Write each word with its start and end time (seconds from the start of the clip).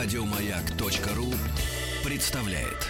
Радиомаяк.ру 0.00 1.26
представляет. 2.04 2.86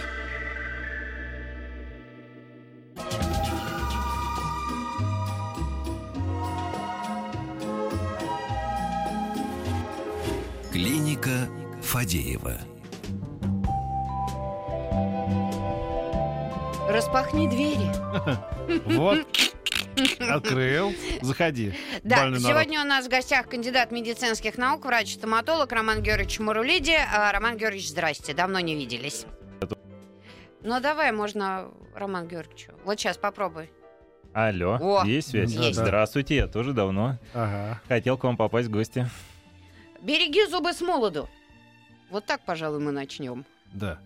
Клиника 10.70 11.48
Фадеева. 11.80 12.58
Распахни 16.90 17.48
двери. 17.48 17.90
Вот. 18.98 19.26
Открыл. 20.20 20.92
Заходи. 21.22 21.72
Да, 22.04 22.24
народ. 22.26 22.40
сегодня 22.40 22.80
у 22.82 22.84
нас 22.84 23.06
в 23.06 23.08
гостях 23.08 23.48
кандидат 23.48 23.90
медицинских 23.90 24.58
наук, 24.58 24.84
врач-стоматолог 24.84 25.70
Роман 25.72 26.02
Георгиевич 26.02 26.38
Мурулиди. 26.40 26.96
А, 27.12 27.32
Роман 27.32 27.56
Георгиевич, 27.56 27.88
здрасте, 27.90 28.34
давно 28.34 28.60
не 28.60 28.74
виделись. 28.74 29.26
Ну, 30.62 30.80
давай, 30.80 31.12
можно 31.12 31.70
Роман 31.94 32.26
Георгиевичу. 32.28 32.72
Вот 32.84 32.98
сейчас 32.98 33.16
попробуй. 33.16 33.70
Алло, 34.34 34.78
О, 34.80 35.04
есть 35.04 35.30
связь? 35.30 35.52
есть. 35.52 35.78
Здравствуйте, 35.78 36.36
я 36.36 36.46
тоже 36.46 36.72
давно 36.72 37.18
Ага. 37.32 37.80
хотел 37.88 38.18
к 38.18 38.24
вам 38.24 38.36
попасть 38.36 38.68
в 38.68 38.70
гости. 38.70 39.08
Береги 40.02 40.46
зубы 40.46 40.72
с 40.72 40.80
молоду. 40.80 41.28
Вот 42.10 42.26
так, 42.26 42.44
пожалуй, 42.44 42.80
мы 42.80 42.92
начнем. 42.92 43.44
Да. 43.72 43.98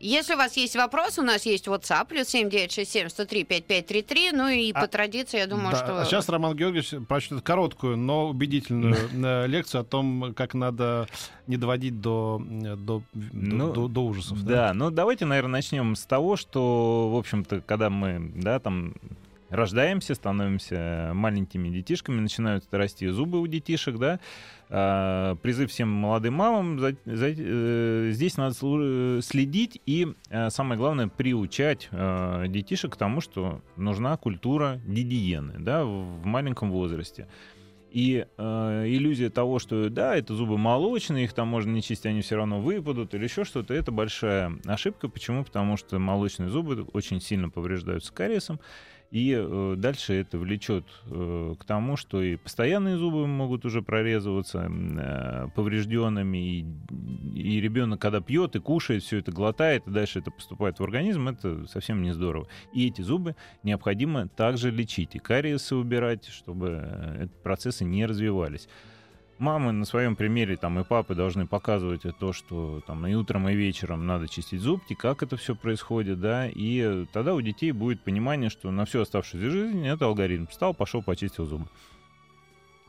Если 0.00 0.34
у 0.34 0.36
вас 0.36 0.56
есть 0.56 0.76
вопрос, 0.76 1.18
у 1.18 1.22
нас 1.22 1.44
есть 1.46 1.66
WhatsApp, 1.66 2.06
плюс 2.08 2.28
7967 2.28 3.08
103 3.08 3.44
5533. 3.44 4.32
Ну 4.32 4.48
и 4.48 4.72
А- 4.72 4.80
по 4.80 4.86
традиции, 4.88 5.38
я 5.38 5.46
думаю, 5.46 5.72
Да, 5.72 5.76
что... 5.76 6.00
а 6.00 6.04
сейчас 6.04 6.28
Роман 6.28 6.56
Георгиевич 6.56 7.06
прочтет 7.08 7.42
короткую, 7.42 7.96
но 7.96 8.28
убедительную 8.28 8.96
э, 9.12 9.46
лекцию 9.46 9.80
о 9.80 9.84
том, 9.84 10.34
как 10.34 10.54
надо 10.54 11.08
не 11.46 11.56
доводить 11.56 12.00
до, 12.00 12.40
э, 12.48 12.76
до, 12.76 12.98
до- 12.98 13.02
Ну, 13.32 13.72
до- 13.72 13.88
до 13.88 14.04
ужасов. 14.04 14.42
Да, 14.44 14.72
ну 14.74 14.90
давайте, 14.90 15.24
наверное, 15.24 15.52
начнем 15.58 15.96
с 15.96 16.04
того, 16.04 16.36
что, 16.36 17.10
в 17.12 17.16
общем-то, 17.16 17.60
когда 17.62 17.90
мы, 17.90 18.32
да, 18.36 18.58
там 18.60 18.94
рождаемся, 19.50 20.14
становимся 20.14 21.12
маленькими 21.14 21.68
детишками, 21.68 22.20
начинают 22.20 22.64
расти 22.70 23.06
зубы 23.08 23.40
у 23.40 23.46
детишек, 23.46 23.96
да, 23.98 24.20
а, 24.70 25.36
призыв 25.36 25.70
всем 25.70 25.88
молодым 25.88 26.34
мамам, 26.34 26.78
за- 26.78 26.96
за- 27.06 27.34
э, 27.36 28.10
здесь 28.12 28.36
надо 28.36 28.54
слу- 28.54 29.22
следить 29.22 29.80
и, 29.86 30.08
э, 30.30 30.50
самое 30.50 30.78
главное, 30.78 31.08
приучать 31.08 31.88
э, 31.90 32.44
детишек 32.48 32.92
к 32.92 32.96
тому, 32.96 33.20
что 33.20 33.62
нужна 33.76 34.16
культура 34.16 34.80
гигиены, 34.86 35.54
да, 35.58 35.84
в 35.84 36.18
в 36.18 36.26
маленьком 36.26 36.70
возрасте. 36.70 37.26
И 37.90 38.26
э, 38.36 38.84
иллюзия 38.86 39.30
того, 39.30 39.58
что 39.58 39.88
да, 39.88 40.14
это 40.14 40.34
зубы 40.34 40.58
молочные, 40.58 41.24
их 41.24 41.32
там 41.32 41.48
можно 41.48 41.70
не 41.70 41.80
чистить, 41.80 42.04
они 42.06 42.20
все 42.20 42.36
равно 42.36 42.60
выпадут 42.60 43.14
или 43.14 43.24
еще 43.24 43.44
что-то, 43.44 43.72
это 43.72 43.90
большая 43.92 44.52
ошибка. 44.66 45.08
Почему? 45.08 45.42
Потому 45.44 45.76
что 45.78 45.98
молочные 45.98 46.50
зубы 46.50 46.82
очень 46.92 47.20
сильно 47.20 47.48
повреждаются 47.48 48.12
кариесом, 48.12 48.60
и 49.10 49.34
э, 49.34 49.74
дальше 49.78 50.14
это 50.14 50.38
влечет 50.38 50.84
э, 51.06 51.54
к 51.58 51.64
тому, 51.64 51.96
что 51.96 52.22
и 52.22 52.36
постоянные 52.36 52.98
зубы 52.98 53.26
могут 53.26 53.64
уже 53.64 53.80
прорезываться 53.80 54.68
э, 54.70 55.48
поврежденными, 55.54 56.36
и, 56.38 56.66
и 57.34 57.60
ребенок, 57.60 58.00
когда 58.00 58.20
пьет 58.20 58.54
и 58.56 58.60
кушает, 58.60 59.02
все 59.02 59.18
это 59.18 59.32
глотает, 59.32 59.86
и 59.86 59.90
дальше 59.90 60.18
это 60.18 60.30
поступает 60.30 60.78
в 60.78 60.84
организм, 60.84 61.28
это 61.28 61.66
совсем 61.66 62.02
не 62.02 62.12
здорово. 62.12 62.48
И 62.74 62.86
эти 62.86 63.00
зубы 63.00 63.34
необходимо 63.62 64.28
также 64.28 64.70
лечить, 64.70 65.14
и 65.14 65.18
кариесы 65.18 65.74
убирать, 65.74 66.26
чтобы 66.26 66.80
э, 66.82 67.24
эти 67.24 67.32
процессы 67.42 67.84
не 67.84 68.04
развивались. 68.04 68.68
Мамы 69.38 69.70
на 69.70 69.84
своем 69.84 70.16
примере 70.16 70.56
там 70.56 70.80
и 70.80 70.84
папы 70.84 71.14
должны 71.14 71.46
показывать 71.46 72.02
то, 72.18 72.32
что 72.32 72.82
там 72.88 73.06
и 73.06 73.14
утром, 73.14 73.48
и 73.48 73.54
вечером 73.54 74.04
надо 74.04 74.26
чистить 74.26 74.60
зубки, 74.60 74.94
как 74.94 75.22
это 75.22 75.36
все 75.36 75.54
происходит, 75.54 76.18
да, 76.20 76.48
и 76.48 77.06
тогда 77.12 77.34
у 77.34 77.40
детей 77.40 77.70
будет 77.70 78.02
понимание, 78.02 78.50
что 78.50 78.72
на 78.72 78.84
всю 78.84 79.00
оставшуюся 79.00 79.50
жизнь 79.50 79.86
это 79.86 80.06
алгоритм. 80.06 80.46
Встал, 80.48 80.74
пошел, 80.74 81.02
почистил 81.02 81.46
зубы. 81.46 81.68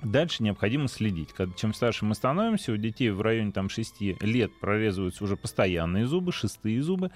Дальше 0.02 0.42
необходимо 0.42 0.88
следить. 0.88 1.36
Чем 1.56 1.74
старше 1.74 2.06
мы 2.06 2.16
становимся, 2.16 2.72
у 2.72 2.78
детей 2.78 3.12
в 3.12 3.22
районе 3.22 3.52
там, 3.52 3.70
6 3.70 4.02
лет 4.22 4.52
прорезываются 4.60 5.24
уже 5.24 5.38
постоянные 5.38 6.08
зубы, 6.08 6.32
шестые 6.32 6.82
зубы, 6.82 7.12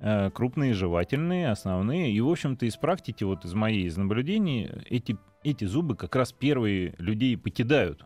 э, 0.00 0.30
крупные, 0.30 0.74
жевательные, 0.74 1.50
основные. 1.50 2.12
И, 2.12 2.20
в 2.20 2.28
общем-то, 2.28 2.66
из 2.66 2.76
практики, 2.76 3.24
вот 3.24 3.46
из 3.46 3.54
моей, 3.54 3.86
из 3.86 3.96
наблюдений, 3.96 4.68
эти, 4.90 5.16
эти 5.42 5.64
зубы 5.64 5.96
как 5.96 6.14
раз 6.16 6.32
первые 6.32 6.94
людей 6.98 7.38
покидают 7.38 8.04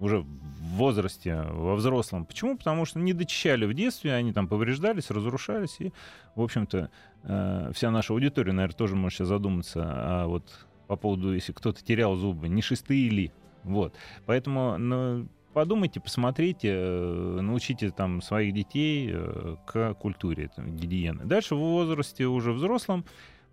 уже 0.00 0.20
в 0.20 0.76
возрасте, 0.76 1.42
во 1.42 1.76
взрослом. 1.76 2.24
Почему? 2.24 2.56
Потому 2.56 2.84
что 2.84 2.98
не 2.98 3.12
дочищали 3.12 3.66
в 3.66 3.74
детстве, 3.74 4.14
они 4.14 4.32
там 4.32 4.48
повреждались, 4.48 5.10
разрушались. 5.10 5.76
И, 5.78 5.92
в 6.34 6.42
общем-то, 6.42 6.90
э, 7.22 7.70
вся 7.74 7.90
наша 7.90 8.14
аудитория, 8.14 8.52
наверное, 8.52 8.76
тоже 8.76 8.96
может 8.96 9.18
сейчас 9.18 9.28
задуматься 9.28 9.82
а 9.84 10.26
вот 10.26 10.66
по 10.86 10.96
поводу, 10.96 11.34
если 11.34 11.52
кто-то 11.52 11.84
терял 11.84 12.16
зубы, 12.16 12.48
не 12.48 12.62
шестые 12.62 13.10
ли. 13.10 13.32
Вот. 13.62 13.94
Поэтому 14.26 14.76
ну, 14.78 15.28
подумайте, 15.52 16.00
посмотрите, 16.00 16.68
э, 16.72 17.38
научите 17.40 17.90
там 17.90 18.22
своих 18.22 18.54
детей 18.54 19.10
э, 19.12 19.56
к 19.66 19.94
культуре 19.94 20.50
там, 20.56 20.76
гигиены. 20.76 21.24
Дальше 21.24 21.54
в 21.54 21.58
возрасте 21.58 22.26
уже 22.26 22.52
взрослом 22.52 23.04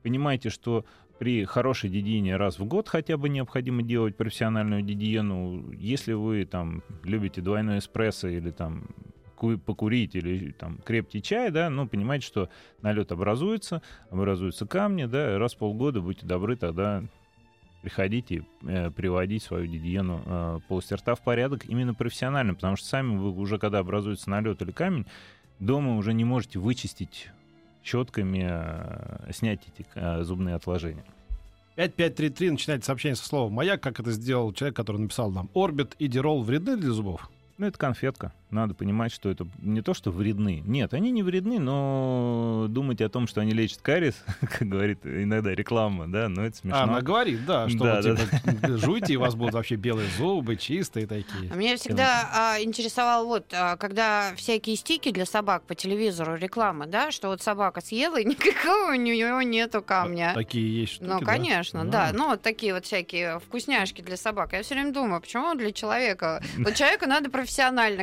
понимаете, 0.03 0.49
что 0.49 0.85
при 1.19 1.45
хорошей 1.45 1.89
гигиене 1.89 2.35
раз 2.37 2.59
в 2.59 2.65
год 2.65 2.87
хотя 2.87 3.17
бы 3.17 3.29
необходимо 3.29 3.81
делать 3.81 4.15
профессиональную 4.15 4.83
гигиену. 4.83 5.71
Если 5.71 6.13
вы 6.13 6.45
там 6.45 6.83
любите 7.03 7.41
двойной 7.41 7.79
эспрессо 7.79 8.27
или 8.27 8.51
там 8.51 8.87
ку- 9.35 9.57
покурить 9.57 10.15
или 10.15 10.51
там 10.51 10.79
крепкий 10.79 11.21
чай, 11.21 11.51
да, 11.51 11.69
ну, 11.69 11.87
понимаете, 11.87 12.25
что 12.25 12.49
налет 12.81 13.11
образуется, 13.11 13.81
образуются 14.09 14.65
камни, 14.65 15.05
да, 15.05 15.37
раз 15.37 15.55
в 15.55 15.57
полгода 15.57 16.01
будьте 16.01 16.25
добры 16.25 16.55
тогда 16.55 17.03
приходите 17.81 18.43
э, 18.63 18.91
приводить 18.91 19.43
свою 19.43 19.65
гигиену 19.65 20.21
э, 20.25 20.59
полости 20.67 20.93
рта 20.93 21.15
в 21.15 21.23
порядок 21.23 21.65
именно 21.65 21.93
профессионально, 21.93 22.53
потому 22.53 22.75
что 22.75 22.87
сами 22.87 23.15
вы 23.17 23.31
уже, 23.31 23.59
когда 23.59 23.79
образуется 23.79 24.29
налет 24.29 24.61
или 24.61 24.71
камень, 24.71 25.05
дома 25.59 25.95
уже 25.95 26.13
не 26.13 26.25
можете 26.25 26.59
вычистить 26.59 27.29
щетками, 27.87 28.45
э, 28.49 29.31
снять 29.33 29.61
эти 29.67 29.87
э, 29.95 30.23
зубные 30.23 30.55
отложения. 30.55 31.05
5533 31.75 32.51
начинает 32.51 32.85
сообщение 32.85 33.15
со 33.15 33.25
слова 33.25 33.49
«Маяк», 33.49 33.81
как 33.81 33.99
это 33.99 34.11
сделал 34.11 34.51
человек, 34.51 34.75
который 34.75 34.97
написал 34.97 35.31
нам. 35.31 35.49
Орбит 35.53 35.95
и 35.99 36.07
Дирол 36.07 36.43
вредны 36.43 36.75
для 36.75 36.91
зубов? 36.91 37.29
Ну, 37.57 37.65
это 37.65 37.77
конфетка. 37.79 38.33
Надо 38.51 38.75
понимать, 38.75 39.11
что 39.11 39.29
это 39.29 39.47
не 39.57 39.81
то, 39.81 39.95
что 39.95 40.11
вредны. 40.11 40.61
Нет, 40.65 40.93
они 40.93 41.09
не 41.09 41.23
вредны, 41.23 41.59
но 41.59 42.67
думать 42.69 43.01
о 43.01 43.09
том, 43.09 43.27
что 43.27 43.41
они 43.41 43.51
лечат 43.51 43.81
кариес, 43.81 44.15
как 44.41 44.61
говорит 44.69 44.99
иногда 45.03 45.53
реклама, 45.55 46.07
да, 46.07 46.29
но 46.29 46.45
это 46.45 46.55
смешно. 46.55 46.79
А, 46.79 46.83
она 46.83 47.01
говорит, 47.01 47.45
да, 47.45 47.67
что 47.67 47.79
Да, 47.83 48.01
вы, 48.01 48.15
типа, 48.15 48.77
жуйте, 48.77 49.13
и 49.13 49.15
у 49.17 49.21
вас 49.21 49.33
будут 49.35 49.53
вообще 49.55 49.75
белые 49.75 50.07
зубы, 50.17 50.55
чистые 50.55 51.07
такие. 51.07 51.51
А 51.51 51.55
Меня 51.55 51.77
всегда 51.77 52.29
а, 52.31 52.61
интересовало 52.61 53.25
вот, 53.25 53.51
а, 53.53 53.75
когда 53.75 54.33
всякие 54.35 54.75
стики 54.75 55.11
для 55.11 55.25
собак 55.25 55.63
по 55.63 55.73
телевизору, 55.73 56.35
реклама, 56.35 56.85
да, 56.85 57.11
что 57.11 57.29
вот 57.29 57.41
собака 57.41 57.81
съела, 57.81 58.19
и 58.19 58.23
никакого 58.23 58.91
у 58.91 58.95
нее 58.95 59.43
нету 59.43 59.81
камня. 59.81 60.33
Такие 60.35 60.81
есть 60.81 60.93
штуки, 60.93 61.09
Ну, 61.09 61.19
да? 61.19 61.25
конечно, 61.25 61.85
да. 61.85 62.09
А. 62.09 62.13
Ну, 62.13 62.27
вот 62.29 62.43
такие 62.43 62.73
вот 62.75 62.85
всякие 62.85 63.39
вкусняшки 63.39 64.01
для 64.01 64.15
собак. 64.15 64.53
Я 64.53 64.61
все 64.61 64.75
время 64.75 64.93
думаю, 64.93 65.19
почему 65.21 65.55
для 65.55 65.71
человека? 65.71 66.43
Вот 66.59 66.75
человеку 66.75 67.07
надо 67.07 67.29
профессионально 67.29 67.46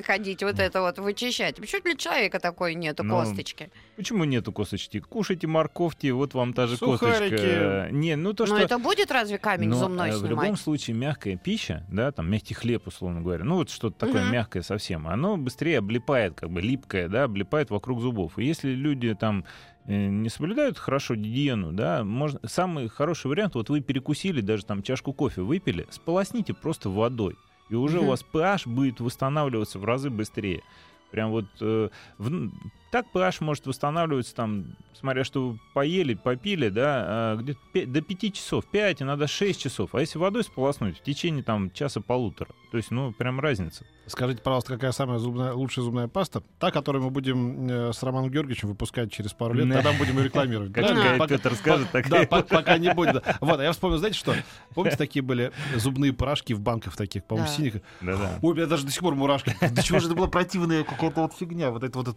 ходить, 0.03 0.43
вот 0.43 0.59
это 0.59 0.81
вот 0.81 0.99
вычищать. 0.99 1.57
Почему 1.57 1.83
для 1.83 1.97
человека 1.97 2.39
такой 2.41 2.75
нету 2.75 3.03
Ну, 3.03 3.15
косточки? 3.19 3.71
Почему 3.97 4.25
нету 4.25 4.53
косточки? 4.53 5.01
Кушайте 5.01 5.47
морковки, 5.47 6.09
вот 6.11 6.35
вам 6.35 6.53
та 6.53 6.67
же 6.67 6.77
Сухарики. 6.77 7.31
косточка. 7.37 7.89
Не, 7.93 8.17
ну 8.17 8.33
то, 8.33 8.45
Но 8.47 8.57
что... 8.57 8.65
это 8.65 8.79
будет 8.79 9.11
разве 9.11 9.39
камень 9.39 9.69
Но, 9.69 9.77
зубной 9.77 10.11
э, 10.11 10.17
в 10.17 10.25
любом 10.25 10.45
снимать? 10.45 10.61
случае 10.61 10.97
мягкая 10.97 11.37
пища, 11.37 11.85
да, 11.91 12.11
там 12.13 12.31
мягкий 12.31 12.55
хлеб, 12.55 12.87
условно 12.87 13.21
говоря, 13.21 13.45
ну 13.45 13.57
вот 13.57 13.71
что-то 13.71 14.07
такое 14.07 14.23
Мгм. 14.23 14.33
мягкое 14.33 14.63
совсем, 14.63 15.07
оно 15.09 15.37
быстрее 15.37 15.79
облипает, 15.79 16.35
как 16.35 16.51
бы 16.51 16.61
липкое, 16.61 17.09
да, 17.09 17.25
облипает 17.25 17.71
вокруг 17.71 18.01
зубов. 18.01 18.39
И 18.39 18.45
если 18.45 18.71
люди 18.71 19.15
там 19.15 19.45
э, 19.87 20.07
не 20.07 20.29
соблюдают 20.29 20.79
хорошо 20.79 21.15
гигиену, 21.15 21.73
да, 21.73 22.05
можно... 22.05 22.41
самый 22.47 22.89
хороший 22.89 23.27
вариант, 23.29 23.55
вот 23.55 23.69
вы 23.71 23.81
перекусили, 23.81 24.41
даже 24.41 24.65
там 24.65 24.83
чашку 24.83 25.13
кофе 25.13 25.43
выпили, 25.43 25.87
сполосните 25.91 26.55
просто 26.55 26.89
водой, 26.91 27.37
и 27.69 27.75
уже 27.75 27.99
Мгм. 27.99 28.07
у 28.07 28.11
вас 28.11 28.25
pH 28.33 28.69
будет 28.69 29.01
восстанавливаться 29.01 29.79
в 29.79 29.85
разы 29.85 30.11
быстрее. 30.11 30.63
Прям 31.11 31.31
вот 31.31 31.47
э, 31.61 31.89
в- 32.19 32.51
так 32.91 33.07
pH 33.15 33.37
может 33.45 33.67
восстанавливаться 33.67 34.35
там, 34.35 34.77
смотря 34.95 35.23
что 35.25 35.51
вы 35.51 35.59
поели, 35.73 36.15
попили, 36.15 36.69
да, 36.71 37.05
а, 37.07 37.37
где-то 37.37 37.61
пе- 37.73 37.87
до 37.87 38.03
5 38.03 38.33
часов, 38.33 38.65
5, 38.67 39.03
иногда 39.03 39.27
6 39.29 39.61
часов. 39.61 39.95
А 39.95 40.01
если 40.01 40.19
водой 40.19 40.43
сполоснуть 40.45 40.99
в 40.99 41.03
течение 41.03 41.43
там 41.45 41.71
часа-полутора, 41.71 42.51
то 42.75 42.79
есть, 42.79 42.91
ну, 42.91 43.13
прям 43.13 43.39
разница. 43.39 43.85
Скажите, 44.09 44.43
пожалуйста, 44.43 44.73
какая 44.73 44.91
самая 44.91 45.21
зубная, 45.21 45.53
лучшая 45.53 45.85
зубная 45.85 46.09
паста? 46.09 46.43
Та, 46.59 46.73
которую 46.73 47.05
мы 47.05 47.11
будем 47.11 47.69
э, 47.71 47.93
с 47.93 48.03
Романом 48.03 48.33
Георгиевичем 48.33 48.67
выпускать 48.67 49.13
через 49.13 49.33
пару 49.33 49.55
лет, 49.55 49.69
Да. 49.69 49.77
тогда 49.77 49.93
мы 49.93 49.99
будем 49.99 50.19
ее 50.19 50.25
рекламировать. 50.25 50.73
Как 50.73 50.85
Да, 50.89 50.95
Гай 50.95 51.17
пока- 51.17 51.37
Петр 51.37 51.55
скажет, 51.55 51.89
так 51.93 52.09
Да, 52.09 52.25
пока 52.27 52.77
не 52.79 52.93
будет. 52.93 53.23
Вот, 53.41 53.61
а 53.61 53.63
я 53.63 53.71
вспомнил, 53.71 53.99
знаете 53.99 54.19
что? 54.19 54.35
Помните, 54.75 54.97
такие 54.97 55.23
были 55.23 55.53
зубные 55.77 56.13
порошки 56.13 56.53
в 56.53 56.59
банках 56.59 56.97
таких, 56.97 57.23
по-моему, 57.27 57.47
Да. 57.49 57.55
синих? 57.55 57.75
Да-да. 58.01 58.39
Ой, 58.43 58.51
у 58.51 58.57
меня 58.57 58.67
даже 58.67 58.87
до 58.87 58.91
сих 58.91 59.03
пор 59.03 59.15
мурашки. 59.15 59.55
Да 59.71 59.81
чего 59.81 60.01
же 60.01 60.07
это 60.07 60.17
была 60.17 60.27
противная 60.27 60.83
какая-то 60.83 61.21
вот 61.21 61.33
фигня? 61.35 61.71
Вот 61.71 61.85
это 61.85 61.97
вот, 61.97 62.09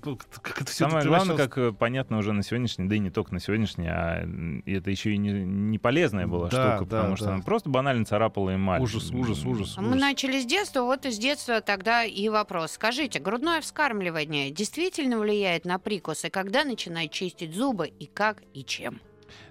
все 0.68 0.88
Самое 0.89 1.06
главное, 1.06 1.38
как 1.38 1.56
э, 1.59 1.71
понятно 1.71 2.18
уже 2.18 2.33
на 2.33 2.42
сегодняшний, 2.42 2.88
да 2.89 2.95
и 2.95 3.00
не 3.00 3.12
только 3.12 3.31
на 3.31 3.39
сегодняшний, 3.39 3.89
а 3.89 4.27
это 4.65 4.89
еще 4.89 5.13
и 5.13 5.18
не, 5.19 5.77
полезная 5.77 6.25
была 6.25 6.48
штука, 6.48 6.77
потому 6.80 7.15
что 7.15 7.31
она 7.31 7.44
просто 7.44 7.69
банально 7.69 8.06
царапала 8.06 8.56
эмаль. 8.56 8.81
Ужас, 8.81 9.12
ужас, 9.12 9.45
ужас. 9.45 9.77
Мы 9.77 9.94
начали 9.95 10.39
с 10.42 10.46
детства, 10.47 10.81
вот 10.81 11.05
из 11.05 11.17
детства 11.19 11.61
тогда 11.61 12.03
и 12.03 12.29
вопрос. 12.29 12.71
Скажите, 12.71 13.19
грудное 13.19 13.61
вскармливание 13.61 14.49
действительно 14.49 15.19
влияет 15.19 15.65
на 15.65 15.77
прикус, 15.77 16.25
и 16.25 16.29
когда 16.29 16.63
начинать 16.63 17.11
чистить 17.11 17.53
зубы, 17.53 17.88
и 17.88 18.05
как, 18.07 18.41
и 18.53 18.63
чем? 18.63 18.99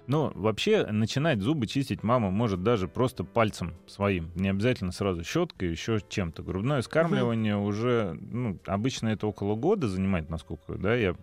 Но 0.07 0.31
вообще 0.35 0.85
начинать 0.85 1.39
зубы 1.39 1.67
чистить 1.67 2.03
мама 2.03 2.31
может 2.31 2.63
даже 2.63 2.87
просто 2.87 3.23
пальцем 3.23 3.73
своим. 3.87 4.31
Не 4.35 4.49
обязательно 4.49 4.91
сразу 4.91 5.23
щеткой, 5.23 5.69
еще 5.69 5.99
чем-то. 6.07 6.43
Грудное 6.43 6.81
скармливание 6.81 7.57
уже, 7.57 8.17
ну, 8.19 8.57
обычно 8.65 9.09
это 9.09 9.27
около 9.27 9.55
года 9.55 9.87
занимает, 9.87 10.29
насколько, 10.29 10.73
да, 10.75 10.95
я 10.95 11.15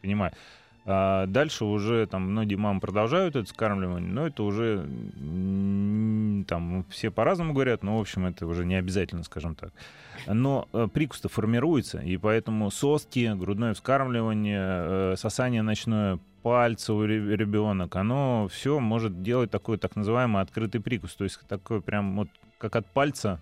понимаю. 0.00 0.32
А 0.84 1.26
дальше 1.26 1.64
уже 1.64 2.06
там 2.06 2.30
многие 2.32 2.56
мамы 2.56 2.80
продолжают 2.80 3.36
это 3.36 3.48
скармливание, 3.48 4.10
но 4.10 4.26
это 4.26 4.42
уже 4.42 4.84
там 6.48 6.84
все 6.90 7.10
по-разному 7.10 7.52
говорят, 7.52 7.82
но 7.84 7.98
в 7.98 8.00
общем 8.00 8.26
это 8.26 8.46
уже 8.46 8.64
не 8.64 8.74
обязательно, 8.74 9.22
скажем 9.22 9.54
так. 9.54 9.72
Но 10.26 10.68
э, 10.72 10.88
прикус-то 10.92 11.28
формируется, 11.28 11.98
и 12.00 12.16
поэтому 12.16 12.70
соски, 12.70 13.32
грудное 13.34 13.74
вскармливание, 13.74 15.12
э, 15.12 15.14
сосание 15.16 15.62
ночное 15.62 16.18
пальца 16.42 16.94
у 16.94 17.04
ре- 17.04 17.36
ребенок, 17.36 17.94
оно 17.94 18.48
все 18.50 18.80
может 18.80 19.22
делать 19.22 19.50
такой 19.50 19.78
так 19.78 19.94
называемый 19.94 20.42
открытый 20.42 20.80
прикус, 20.80 21.14
то 21.14 21.24
есть 21.24 21.40
такой 21.48 21.80
прям 21.80 22.16
вот 22.16 22.28
как 22.58 22.74
от 22.76 22.86
пальца 22.86 23.40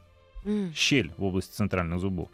Щель 0.75 1.13
в 1.17 1.23
области 1.25 1.53
центральных 1.55 2.01
зубов. 2.01 2.29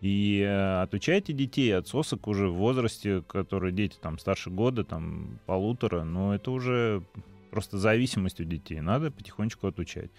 И 0.00 0.40
э, 0.40 0.82
отучайте 0.82 1.32
детей 1.32 1.76
от 1.76 1.86
сосок 1.88 2.26
уже 2.26 2.48
в 2.48 2.54
возрасте, 2.54 3.22
которые 3.22 3.72
дети 3.72 3.96
там 4.00 4.18
старше 4.18 4.50
года, 4.50 4.82
там 4.84 5.38
полутора, 5.46 6.02
но 6.04 6.34
это 6.34 6.50
уже 6.50 7.02
просто 7.50 7.78
зависимость 7.78 8.40
у 8.40 8.44
детей. 8.44 8.80
Надо 8.80 9.10
потихонечку 9.10 9.66
отучать. 9.68 10.10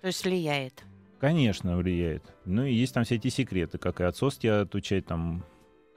То 0.00 0.08
есть 0.08 0.24
влияет. 0.24 0.84
Конечно, 1.20 1.76
влияет. 1.76 2.22
Ну 2.44 2.64
и 2.64 2.72
есть 2.74 2.94
там 2.94 3.04
все 3.04 3.16
эти 3.16 3.28
секреты, 3.28 3.78
как 3.78 4.00
и 4.00 4.04
от 4.04 4.16
соски 4.16 4.46
отучать, 4.46 5.06
там 5.06 5.44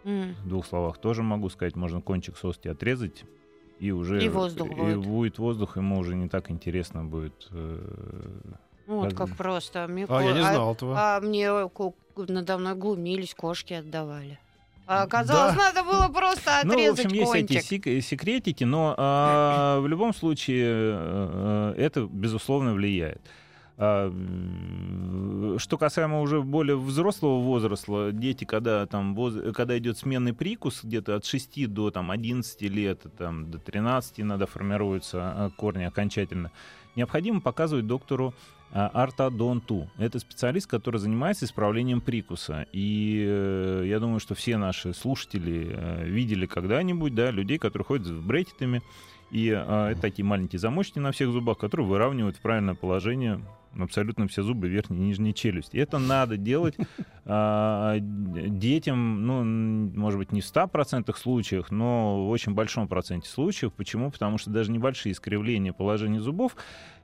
М. 0.03 0.33
в 0.44 0.48
двух 0.48 0.65
словах 0.65 0.98
тоже 1.00 1.21
могу 1.24 1.50
сказать, 1.50 1.75
можно 1.75 2.01
кончик 2.01 2.38
соски 2.38 2.68
отрезать, 2.68 3.24
и 3.80 3.92
уже 3.92 4.24
И 4.24 4.30
воздух 4.30 4.69
и 4.71 4.74
будет. 4.75 4.98
будет 5.06 5.38
воздух, 5.39 5.77
ему 5.77 5.98
уже 6.00 6.15
не 6.15 6.27
так 6.30 6.50
интересно 6.51 7.03
будет. 7.06 7.48
э, 7.51 8.27
Вот 8.97 9.13
Как- 9.13 9.35
просто. 9.38 9.88
Мне 9.88 10.05
А, 10.09 10.21
я 10.21 10.33
не 10.33 10.39
ко- 10.41 10.47
а- 10.49 10.53
знал 10.53 10.73
этого. 10.73 10.95
А 10.97 11.19
мне 11.21 11.49
ко- 11.69 11.93
надо 12.27 12.57
мной 12.57 12.75
глумились, 12.75 13.33
кошки 13.33 13.73
отдавали. 13.73 14.38
А 14.88 15.03
оказалось, 15.03 15.55
надо 15.55 15.83
было 15.83 16.07
просто 16.09 16.51
Ну, 16.65 16.71
в 16.71 16.73
отрезать 16.73 17.05
общем, 17.05 17.17
есть 17.17 17.31
кончик. 17.31 17.51
эти 17.51 17.65
сек- 17.65 18.03
секретики, 18.03 18.63
но 18.65 18.93
а, 18.97 19.79
в 19.79 19.88
любом 19.88 20.13
случае 20.13 20.65
э, 20.67 21.73
э, 21.77 21.81
это, 21.81 22.01
безусловно, 22.11 22.73
влияет. 22.73 23.21
А, 23.77 24.11
Что 25.57 25.77
касаемо 25.77 26.21
уже 26.21 26.41
более 26.41 26.75
взрослого 26.77 27.39
возраста, 27.41 28.11
дети, 28.11 28.43
когда, 28.45 28.85
там, 28.85 29.15
воз- 29.15 29.53
когда 29.55 29.77
идет 29.77 29.97
сменный 29.97 30.33
прикус, 30.33 30.81
где-то 30.83 31.15
от 31.15 31.25
6 31.25 31.67
до 31.67 31.89
там, 31.91 32.11
11 32.11 32.67
лет, 32.67 33.01
там, 33.17 33.49
до 33.49 33.59
13 33.59 34.19
иногда 34.21 34.45
формируются 34.45 35.19
а, 35.21 35.49
корни 35.55 35.83
окончательно, 35.83 36.51
необходимо 36.95 37.39
показывать 37.41 37.88
доктору 37.88 38.33
а, 38.33 38.60
ортодонту. 38.71 39.89
Это 39.97 40.19
специалист, 40.19 40.68
который 40.68 40.97
занимается 40.97 41.45
исправлением 41.45 42.01
прикуса. 42.01 42.65
И 42.71 43.25
э, 43.27 43.83
я 43.85 44.00
думаю, 44.00 44.19
что 44.19 44.33
все 44.33 44.57
наши 44.57 44.94
слушатели 44.94 45.71
э, 45.73 46.06
видели 46.06 46.45
когда-нибудь 46.45 47.13
да, 47.13 47.31
людей, 47.31 47.57
которые 47.57 47.85
ходят 47.85 48.07
с 48.07 48.12
брекетами. 48.12 48.81
И 49.29 49.50
э, 49.50 49.91
это 49.91 50.01
такие 50.01 50.25
маленькие 50.25 50.59
замочки 50.59 51.00
на 51.00 51.12
всех 51.12 51.31
зубах, 51.31 51.57
которые 51.57 51.88
выравнивают 51.88 52.38
в 52.38 52.41
правильное 52.41 52.75
положение 52.75 53.41
абсолютно 53.79 54.27
все 54.27 54.44
зубы 54.44 54.68
верхней 54.68 54.97
и 54.97 55.01
нижней 55.01 55.33
челюсти. 55.33 55.77
Это 55.77 55.97
надо 55.97 56.38
делать 56.38 56.75
а, 57.25 57.97
детям, 58.00 59.25
ну, 59.25 59.44
может 60.00 60.19
быть, 60.19 60.31
не 60.31 60.41
в 60.41 60.45
100% 60.45 61.15
случаях, 61.17 61.71
но 61.71 62.25
в 62.25 62.29
очень 62.29 62.53
большом 62.53 62.88
проценте 62.88 63.29
случаев. 63.29 63.74
Почему? 63.74 64.12
Потому 64.12 64.38
что 64.38 64.50
даже 64.50 64.71
небольшие 64.71 65.13
искривления 65.13 65.74
положения 65.74 66.19
зубов 66.19 66.56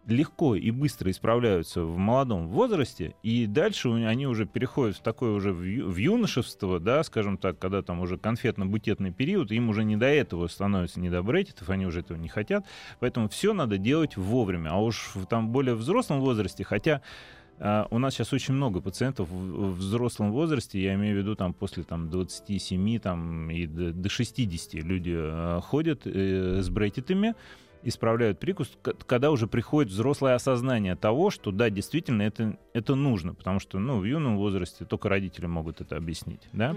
легко 0.07 0.56
и 0.56 0.71
быстро 0.71 1.12
исправляются 1.12 1.83
в 1.83 1.98
молодом 1.98 2.48
возрасте, 2.48 3.15
и 3.24 3.45
дальше 3.45 3.89
они 3.89 4.25
уже 4.25 4.45
переходят 4.45 4.98
в 4.98 5.01
такое 5.01 5.31
уже 5.31 5.51
в 5.51 5.95
юношество, 5.98 6.80
да, 6.80 7.04
скажем 7.04 7.38
так, 7.38 7.59
когда 7.59 7.81
там 7.81 8.00
уже 8.00 8.15
конфетно-букетный 8.15 9.12
период, 9.12 9.51
им 9.51 9.69
уже 9.69 9.83
не 9.83 9.98
до 9.98 10.07
этого 10.07 10.48
становится, 10.48 11.00
не 11.00 11.09
до 11.09 11.21
брекетов, 11.24 11.69
они 11.69 11.86
уже 11.86 12.00
этого 12.00 12.18
не 12.18 12.30
хотят, 12.30 12.65
поэтому 13.00 13.27
все 13.27 13.54
надо 13.54 13.77
делать 13.77 14.18
вовремя, 14.18 14.69
а 14.69 14.77
уж 14.77 15.12
в 15.13 15.25
там 15.25 15.50
более 15.50 15.75
взрослом 15.75 16.21
возрасте, 16.21 16.63
хотя 16.63 17.01
а, 17.60 17.88
у 17.89 17.98
нас 17.98 18.13
сейчас 18.13 18.33
очень 18.33 18.53
много 18.53 18.81
пациентов 18.81 19.30
в 19.30 19.74
взрослом 19.74 20.31
возрасте, 20.31 20.81
я 20.81 20.94
имею 20.94 21.15
в 21.15 21.18
виду 21.19 21.36
там 21.36 21.53
после 21.53 21.83
там 21.83 22.10
27 22.10 23.00
там, 23.00 23.50
и 23.50 23.65
до, 23.65 23.92
до 23.92 24.10
60 24.10 24.74
люди 24.83 25.15
а, 25.15 25.60
ходят 25.62 26.01
э, 26.06 26.62
с 26.62 26.69
брекетами, 26.69 27.36
исправляют 27.83 28.39
прикус, 28.39 28.71
когда 29.06 29.31
уже 29.31 29.47
приходит 29.47 29.91
взрослое 29.91 30.35
осознание 30.35 30.95
того, 30.95 31.29
что 31.29 31.51
да, 31.51 31.69
действительно 31.69 32.24
это, 32.24 32.57
это 32.74 32.95
нужно, 32.95 33.33
потому 33.33 33.59
что 33.59 33.79
ну, 33.79 34.00
в 34.00 34.06
юном 34.06 34.38
возрасте 34.38 34.85
только 34.85 35.09
родители 35.09 35.45
могут 35.45 35.81
это 35.81 35.95
объяснить. 35.97 36.41
Да? 36.53 36.75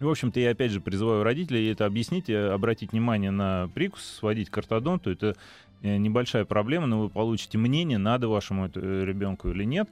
И, 0.00 0.04
в 0.04 0.08
общем-то, 0.08 0.40
я 0.40 0.50
опять 0.50 0.70
же 0.70 0.80
призываю 0.80 1.22
родителей 1.22 1.70
это 1.70 1.84
объяснить, 1.84 2.30
обратить 2.30 2.92
внимание 2.92 3.30
на 3.30 3.68
прикус, 3.74 4.02
сводить 4.02 4.48
к 4.48 4.56
ортодонту. 4.56 5.10
Это 5.10 5.36
э, 5.82 5.98
небольшая 5.98 6.46
проблема, 6.46 6.86
но 6.86 7.02
вы 7.02 7.10
получите 7.10 7.58
мнение, 7.58 7.98
надо 7.98 8.28
вашему 8.28 8.70
э, 8.74 9.04
ребенку 9.04 9.50
или 9.50 9.64
нет. 9.64 9.90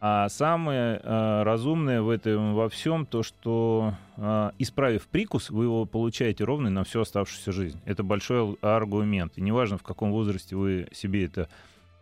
А 0.00 0.28
самое 0.28 1.00
э, 1.02 1.42
разумное 1.42 2.02
в 2.02 2.08
этом 2.08 2.54
во 2.54 2.68
всем 2.68 3.04
то, 3.04 3.24
что 3.24 3.94
э, 4.16 4.50
исправив 4.58 5.08
прикус, 5.08 5.50
вы 5.50 5.64
его 5.64 5.86
получаете 5.86 6.44
ровный 6.44 6.70
на 6.70 6.84
всю 6.84 7.00
оставшуюся 7.00 7.50
жизнь. 7.50 7.80
Это 7.84 8.04
большой 8.04 8.56
аргумент. 8.60 9.32
И 9.36 9.40
неважно, 9.40 9.76
в 9.76 9.82
каком 9.82 10.12
возрасте 10.12 10.54
вы 10.54 10.86
себе 10.92 11.24
это 11.24 11.48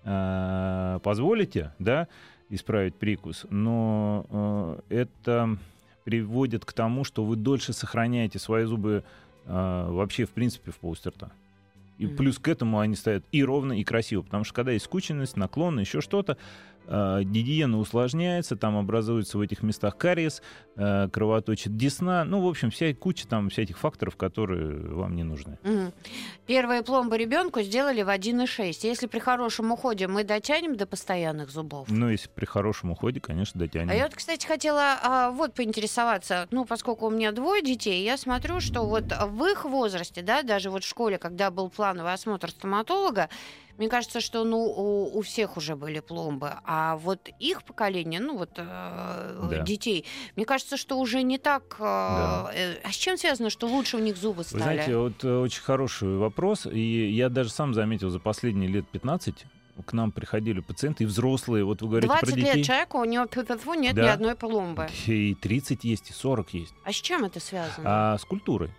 э, 0.04 0.98
позволите, 1.02 1.72
да, 1.78 2.06
исправить 2.50 2.94
прикус, 2.96 3.46
но 3.48 4.26
э, 4.90 5.00
это 5.02 5.56
приводит 6.04 6.66
к 6.66 6.74
тому, 6.74 7.02
что 7.02 7.24
вы 7.24 7.36
дольше 7.36 7.72
сохраняете 7.72 8.38
свои 8.38 8.64
зубы 8.64 9.04
э, 9.46 9.86
вообще, 9.90 10.26
в 10.26 10.30
принципе, 10.30 10.70
в 10.70 10.76
полости 10.76 11.08
рта. 11.08 11.30
И 11.98 12.06
Мгм. 12.06 12.16
плюс 12.16 12.38
к 12.38 12.46
этому 12.46 12.78
они 12.78 12.94
стоят 12.94 13.24
и 13.32 13.42
ровно, 13.42 13.72
и 13.72 13.82
красиво. 13.82 14.20
Потому 14.20 14.44
что 14.44 14.52
когда 14.54 14.72
есть 14.72 14.84
скученность, 14.84 15.36
наклон, 15.36 15.80
еще 15.80 16.02
что-то, 16.02 16.36
гигиена 16.88 17.78
усложняется, 17.78 18.56
там 18.56 18.76
образуется 18.76 19.38
в 19.38 19.40
этих 19.40 19.62
местах 19.62 19.96
кариес, 19.96 20.42
э, 20.76 21.08
кровоточит 21.08 21.76
десна. 21.76 22.24
Ну, 22.24 22.40
в 22.40 22.48
общем, 22.48 22.70
вся 22.70 22.92
куча 22.94 23.26
там 23.26 23.50
всяких 23.50 23.78
факторов, 23.78 24.16
которые 24.16 24.78
вам 24.94 25.16
не 25.16 25.24
нужны. 25.24 25.58
Мгм. 25.62 25.92
Первые 26.46 26.82
пломбы 26.82 27.18
ребенку 27.18 27.62
сделали 27.62 28.02
в 28.02 28.08
1,6. 28.08 28.86
Если 28.86 29.06
при 29.06 29.18
хорошем 29.18 29.72
уходе 29.72 30.06
мы 30.06 30.24
дотянем 30.24 30.76
до 30.76 30.86
постоянных 30.86 31.50
зубов. 31.50 31.88
Но 31.88 32.10
если 32.10 32.28
при 32.28 32.44
хорошем 32.44 32.90
уходе, 32.92 33.20
конечно, 33.20 33.58
дотянем. 33.58 33.90
А 33.90 33.94
я 33.94 34.04
вот, 34.04 34.14
кстати, 34.14 34.46
хотела 34.46 34.98
а, 35.02 35.30
вот 35.30 35.54
поинтересоваться, 35.54 36.46
ну, 36.50 36.64
поскольку 36.64 37.06
у 37.06 37.10
меня 37.10 37.32
двое 37.32 37.62
детей, 37.62 38.04
я 38.04 38.16
смотрю, 38.16 38.60
что 38.60 38.86
вот 38.86 39.04
в 39.12 39.44
их 39.44 39.64
возрасте, 39.64 40.22
да, 40.22 40.42
даже 40.42 40.70
вот 40.70 40.84
в 40.84 40.88
школе, 40.88 41.18
когда 41.18 41.50
был 41.50 41.68
плановый 41.70 42.12
осмотр 42.12 42.50
стоматолога, 42.50 43.28
мне 43.78 43.90
кажется, 43.90 44.20
что, 44.20 44.44
ну, 44.44 44.58
у, 44.64 45.18
у 45.18 45.20
всех 45.20 45.58
уже 45.58 45.76
были 45.76 46.00
пломбы, 46.00 46.52
а 46.64 46.96
вот 46.96 47.28
их 47.38 47.62
поколение, 47.62 48.20
ну, 48.20 48.38
вот 48.38 48.52
э, 48.56 49.48
Да. 49.50 49.62
детей, 49.62 50.06
мне 50.34 50.46
кажется, 50.46 50.65
что 50.76 50.98
уже 50.98 51.22
не 51.22 51.38
так... 51.38 51.76
э, 51.78 51.82
Да. 51.84 52.50
э, 52.52 52.74
а 52.82 52.90
с 52.90 52.96
чем 52.96 53.16
связано, 53.16 53.50
что 53.50 53.68
лучше 53.68 53.96
у 53.96 54.00
них 54.00 54.16
зубы 54.16 54.38
Вы 54.38 54.44
стали? 54.44 54.62
знаете, 54.62 54.96
вот 54.96 55.22
э, 55.22 55.36
очень 55.38 55.62
хороший 55.62 56.16
вопрос. 56.16 56.66
И 56.66 57.10
я 57.10 57.28
даже 57.28 57.50
сам 57.50 57.74
заметил 57.74 58.10
за 58.10 58.18
последние 58.18 58.68
лет 58.68 58.88
15 58.88 59.44
к 59.84 59.92
нам 59.92 60.10
приходили 60.10 60.60
пациенты 60.60 61.04
и 61.04 61.06
взрослые. 61.06 61.64
Вот 61.64 61.82
вы 61.82 61.88
говорите 61.88 62.08
20 62.08 62.28
про 62.28 62.32
детей. 62.34 62.54
лет 62.54 62.66
человеку, 62.66 62.98
у 62.98 63.04
него 63.04 63.26
нет 63.74 63.94
Да. 63.94 64.04
ни 64.04 64.08
одной 64.08 64.34
пломбы. 64.34 64.88
И 65.06 65.34
30 65.34 65.84
есть, 65.84 66.10
и 66.10 66.12
40 66.12 66.54
есть. 66.54 66.74
А 66.84 66.92
с 66.92 66.96
чем 66.96 67.24
это 67.24 67.40
связано? 67.40 67.84
А 67.84 68.18
с 68.18 68.24
культурой. 68.24 68.70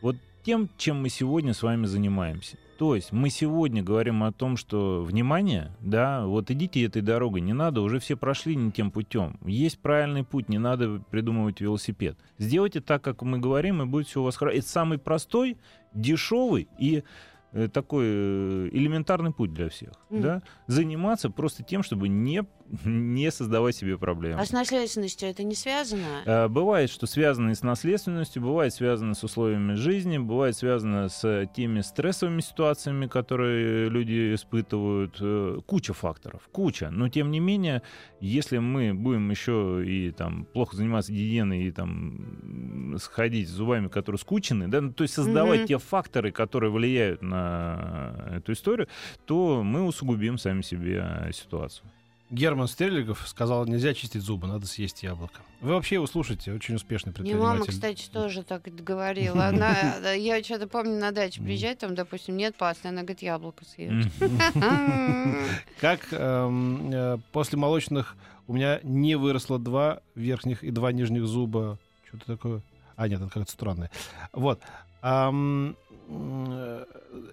Вот 0.00 0.16
тем, 0.44 0.70
чем 0.78 1.02
мы 1.02 1.10
сегодня 1.10 1.52
с 1.52 1.62
вами 1.62 1.84
занимаемся. 1.84 2.56
То 2.78 2.94
есть 2.94 3.10
мы 3.10 3.28
сегодня 3.28 3.82
говорим 3.82 4.22
о 4.22 4.30
том, 4.30 4.56
что 4.56 5.02
внимание, 5.02 5.72
да, 5.80 6.24
вот 6.26 6.48
идите 6.52 6.84
этой 6.84 7.02
дорогой, 7.02 7.40
не 7.40 7.52
надо, 7.52 7.80
уже 7.80 7.98
все 7.98 8.16
прошли 8.16 8.54
не 8.54 8.70
тем 8.70 8.92
путем. 8.92 9.36
Есть 9.44 9.80
правильный 9.80 10.22
путь, 10.22 10.48
не 10.48 10.58
надо 10.58 11.02
придумывать 11.10 11.60
велосипед. 11.60 12.16
Сделайте 12.38 12.80
так, 12.80 13.02
как 13.02 13.22
мы 13.22 13.40
говорим, 13.40 13.82
и 13.82 13.84
будет 13.84 14.06
все 14.06 14.20
у 14.20 14.24
вас 14.24 14.36
хорошо. 14.36 14.58
Это 14.58 14.68
самый 14.68 14.98
простой, 14.98 15.56
дешевый 15.92 16.68
и 16.78 17.02
э, 17.50 17.66
такой 17.66 18.04
э, 18.06 18.68
элементарный 18.70 19.32
путь 19.32 19.52
для 19.52 19.68
всех. 19.70 19.94
Мгм. 20.08 20.22
Да? 20.22 20.42
Заниматься 20.68 21.30
просто 21.30 21.64
тем, 21.64 21.82
чтобы 21.82 22.06
не, 22.08 22.44
не 22.84 23.30
создавать 23.30 23.76
себе 23.76 23.98
проблем. 23.98 24.38
А 24.38 24.44
с 24.44 24.52
наследственностью 24.52 25.28
это 25.28 25.42
не 25.42 25.54
связано? 25.54 26.22
Э, 26.24 26.48
Бывает, 26.48 26.90
что 26.90 27.06
связано 27.06 27.50
и 27.50 27.54
с 27.54 27.62
наследственностью, 27.62 28.42
бывает 28.42 28.72
связано 28.74 29.14
с 29.14 29.24
условиями 29.24 29.74
жизни, 29.74 30.18
бывает 30.18 30.56
связано 30.56 31.08
с 31.08 31.48
теми 31.54 31.80
стрессовыми 31.80 32.40
ситуациями, 32.40 33.06
которые 33.06 33.88
люди 33.88 34.34
испытывают. 34.34 35.16
Э, 35.20 35.58
Куча 35.66 35.92
факторов, 35.94 36.48
куча. 36.52 36.90
Но 36.90 37.08
тем 37.08 37.30
не 37.30 37.40
менее, 37.40 37.82
если 38.20 38.58
мы 38.58 38.94
будем 38.94 39.30
еще 39.30 39.82
и 39.86 40.10
там 40.10 40.44
плохо 40.46 40.76
заниматься 40.76 41.12
гигиеной 41.12 41.64
и 41.64 41.70
там 41.70 42.96
сходить 42.98 43.48
с 43.48 43.52
зубами, 43.52 43.88
которые 43.88 44.18
скучены, 44.18 44.68
да, 44.68 44.80
ну, 44.80 44.92
то 44.92 45.02
есть 45.02 45.14
создавать 45.14 45.60
Мгм. 45.60 45.66
те 45.68 45.78
факторы, 45.78 46.32
которые 46.32 46.70
влияют 46.70 47.22
на 47.22 48.14
эту 48.32 48.52
историю, 48.52 48.88
то 49.26 49.62
мы 49.62 49.82
усугубим 49.84 50.38
сами 50.38 50.62
себе 50.62 51.04
э, 51.04 51.32
ситуацию. 51.32 51.90
Герман 52.30 52.68
Стерлигов 52.68 53.26
сказал, 53.26 53.66
нельзя 53.66 53.94
чистить 53.94 54.22
зубы, 54.22 54.46
надо 54.46 54.66
съесть 54.66 55.02
яблоко. 55.02 55.40
Вы 55.60 55.72
вообще 55.72 55.94
его 55.96 56.06
слушаете, 56.06 56.52
очень 56.52 56.74
успешный 56.74 57.12
Мне 57.18 57.34
мама, 57.34 57.56
предприниматель. 57.64 57.72
кстати, 57.72 58.10
тоже 58.10 58.42
так 58.42 58.62
говорила. 58.62 59.46
Она, 59.48 60.12
я 60.12 60.42
что-то 60.42 60.66
помню 60.66 60.98
на 60.98 61.10
даче 61.10 61.40
приезжать, 61.40 61.78
там, 61.78 61.94
допустим, 61.94 62.36
нет 62.36 62.54
пасты, 62.56 62.88
она 62.88 63.00
говорит, 63.02 63.22
яблоко 63.22 63.64
съешь. 63.64 64.06
Как 65.80 66.06
эм, 66.12 66.90
э, 66.92 67.18
после 67.32 67.58
молочных 67.58 68.16
у 68.46 68.52
меня 68.54 68.80
не 68.82 69.14
выросло 69.14 69.58
два 69.58 70.00
верхних 70.14 70.64
и 70.64 70.70
два 70.70 70.92
нижних 70.92 71.26
зуба. 71.26 71.78
Что-то 72.08 72.26
такое. 72.26 72.62
А, 72.96 73.08
нет, 73.08 73.20
это 73.20 73.30
как-то 73.30 73.52
странное. 73.52 73.90
Вот. 74.32 74.60
Ам, 75.00 75.76
э, 76.08 76.84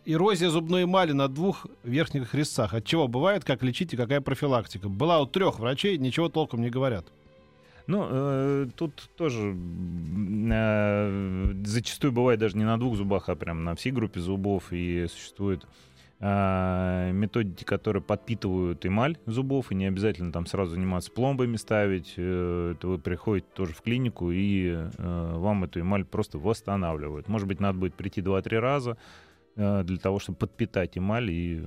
эрозия 0.05 0.49
зубной 0.49 0.83
эмали 0.83 1.13
на 1.13 1.27
двух 1.27 1.65
верхних 1.83 2.33
резцах. 2.35 2.73
От 2.73 2.85
чего 2.85 3.07
бывает, 3.07 3.43
как 3.43 3.63
лечить 3.63 3.93
и 3.93 3.97
какая 3.97 4.21
профилактика? 4.21 4.89
Была 4.89 5.19
у 5.21 5.25
трех 5.25 5.59
врачей, 5.59 5.97
ничего 5.97 6.29
толком 6.29 6.61
не 6.61 6.69
говорят. 6.69 7.05
Ну, 7.87 8.07
э, 8.09 8.67
тут 8.75 9.09
тоже 9.15 9.55
э, 9.55 11.53
зачастую 11.65 12.11
бывает 12.11 12.39
даже 12.39 12.57
не 12.57 12.63
на 12.63 12.79
двух 12.79 12.95
зубах, 12.95 13.29
а 13.29 13.35
прям 13.35 13.63
на 13.63 13.75
всей 13.75 13.91
группе 13.91 14.19
зубов. 14.19 14.71
И 14.71 15.07
существуют 15.07 15.63
э, 15.63 15.67
методики, 16.19 17.63
которые 17.63 18.01
подпитывают 18.01 18.85
эмаль 18.85 19.17
зубов, 19.25 19.71
и 19.71 19.75
не 19.75 19.85
обязательно 19.85 20.31
там 20.31 20.45
сразу 20.45 20.71
заниматься 20.71 21.11
пломбами 21.11 21.57
ставить. 21.57 22.13
Э, 22.17 22.73
это 22.75 22.87
вы 22.87 22.99
приходите 22.99 23.47
тоже 23.53 23.73
в 23.73 23.81
клинику, 23.81 24.31
и 24.31 24.69
э, 24.69 25.33
вам 25.35 25.65
эту 25.65 25.81
эмаль 25.81 26.05
просто 26.05 26.37
восстанавливают. 26.37 27.27
Может 27.27 27.47
быть, 27.47 27.59
надо 27.59 27.77
будет 27.79 27.95
прийти 27.95 28.21
2-3 28.21 28.59
раза 28.59 28.97
э, 29.55 29.83
для 29.83 29.97
того, 29.97 30.19
чтобы 30.19 30.37
подпитать 30.37 30.97
эмаль 30.97 31.31
и 31.31 31.63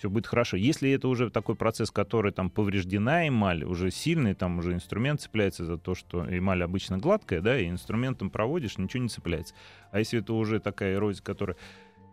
все 0.00 0.08
будет 0.08 0.26
хорошо. 0.26 0.56
Если 0.56 0.90
это 0.90 1.08
уже 1.08 1.28
такой 1.28 1.56
процесс, 1.56 1.90
который 1.90 2.32
там 2.32 2.48
повреждена 2.48 3.28
эмаль, 3.28 3.64
уже 3.64 3.90
сильный, 3.90 4.34
там 4.34 4.58
уже 4.58 4.72
инструмент 4.72 5.20
цепляется 5.20 5.66
за 5.66 5.76
то, 5.76 5.94
что 5.94 6.24
эмаль 6.26 6.62
обычно 6.64 6.96
гладкая, 6.96 7.42
да, 7.42 7.60
и 7.60 7.68
инструментом 7.68 8.30
проводишь, 8.30 8.78
ничего 8.78 9.02
не 9.02 9.10
цепляется. 9.10 9.54
А 9.92 9.98
если 9.98 10.20
это 10.20 10.32
уже 10.32 10.58
такая 10.58 10.94
эрозия, 10.94 11.22
которая 11.22 11.58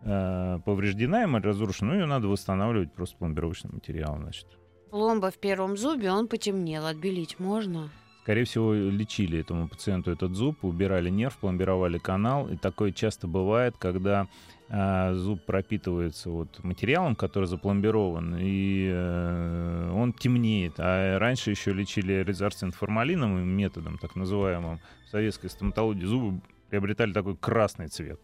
э, 0.08 0.60
повреждена, 0.66 1.26
эмаль 1.26 1.44
разрушена, 1.44 1.94
ну, 1.94 2.00
ее 2.00 2.06
надо 2.06 2.28
восстанавливать 2.28 2.94
просто 2.94 3.18
пломбировочным 3.18 3.74
материалом, 3.76 4.24
значит. 4.24 4.48
Пломба 4.90 5.32
в 5.32 5.38
первом 5.38 5.78
зубе, 5.78 6.12
он 6.12 6.28
потемнел. 6.28 6.86
Отбелить 6.86 7.40
можно? 7.40 7.90
Скорее 8.24 8.44
всего, 8.44 8.74
лечили 8.74 9.40
этому 9.40 9.70
пациенту 9.70 10.12
этот 10.12 10.36
зуб, 10.36 10.66
убирали 10.66 11.10
нерв, 11.10 11.38
пломбировали 11.38 11.98
канал. 11.98 12.50
И 12.50 12.58
такое 12.58 12.92
часто 12.92 13.26
бывает, 13.26 13.76
когда 13.78 14.28
а, 14.70 15.14
зуб 15.14 15.46
пропитывается 15.46 16.30
вот 16.30 16.62
материалом, 16.62 17.16
который 17.16 17.46
запломбирован, 17.46 18.36
и 18.38 18.90
э, 18.92 19.92
он 19.94 20.12
темнеет. 20.12 20.74
А 20.78 21.18
раньше 21.20 21.52
еще 21.52 21.72
лечили 21.72 22.22
резорцин 22.22 22.72
формалиновым 22.72 23.48
методом, 23.48 23.98
так 23.98 24.18
называемым, 24.18 24.82
в 25.06 25.10
советской 25.10 25.50
стоматологии 25.50 26.04
зубы 26.04 26.42
приобретали 26.70 27.14
такой 27.14 27.38
красный 27.38 27.88
цвет. 27.88 28.20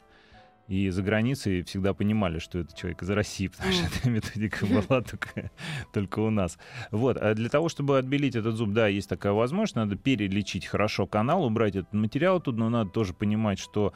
И 0.68 0.90
за 0.90 1.04
границей 1.04 1.62
всегда 1.64 1.94
понимали, 1.94 2.40
что 2.40 2.60
это 2.60 2.76
человек 2.76 3.04
из 3.04 3.10
России, 3.10 3.48
потому 3.48 3.74
что 3.74 3.86
эта 3.86 4.10
методика 4.10 4.66
была 4.66 5.02
только, 5.02 5.52
только 5.94 6.20
у 6.20 6.30
нас. 6.30 6.58
Вот. 6.90 7.18
А 7.18 7.34
для 7.34 7.50
того, 7.50 7.68
чтобы 7.68 7.98
отбелить 7.98 8.36
этот 8.36 8.56
зуб, 8.56 8.72
да, 8.72 8.88
есть 8.88 9.10
такая 9.10 9.34
возможность, 9.34 9.76
надо 9.76 9.98
перелечить 9.98 10.66
хорошо 10.66 11.06
канал, 11.06 11.44
убрать 11.44 11.76
этот 11.76 11.94
материал 11.94 12.40
тут, 12.40 12.58
но 12.58 12.70
надо 12.70 12.90
тоже 12.90 13.14
понимать, 13.14 13.60
что 13.60 13.94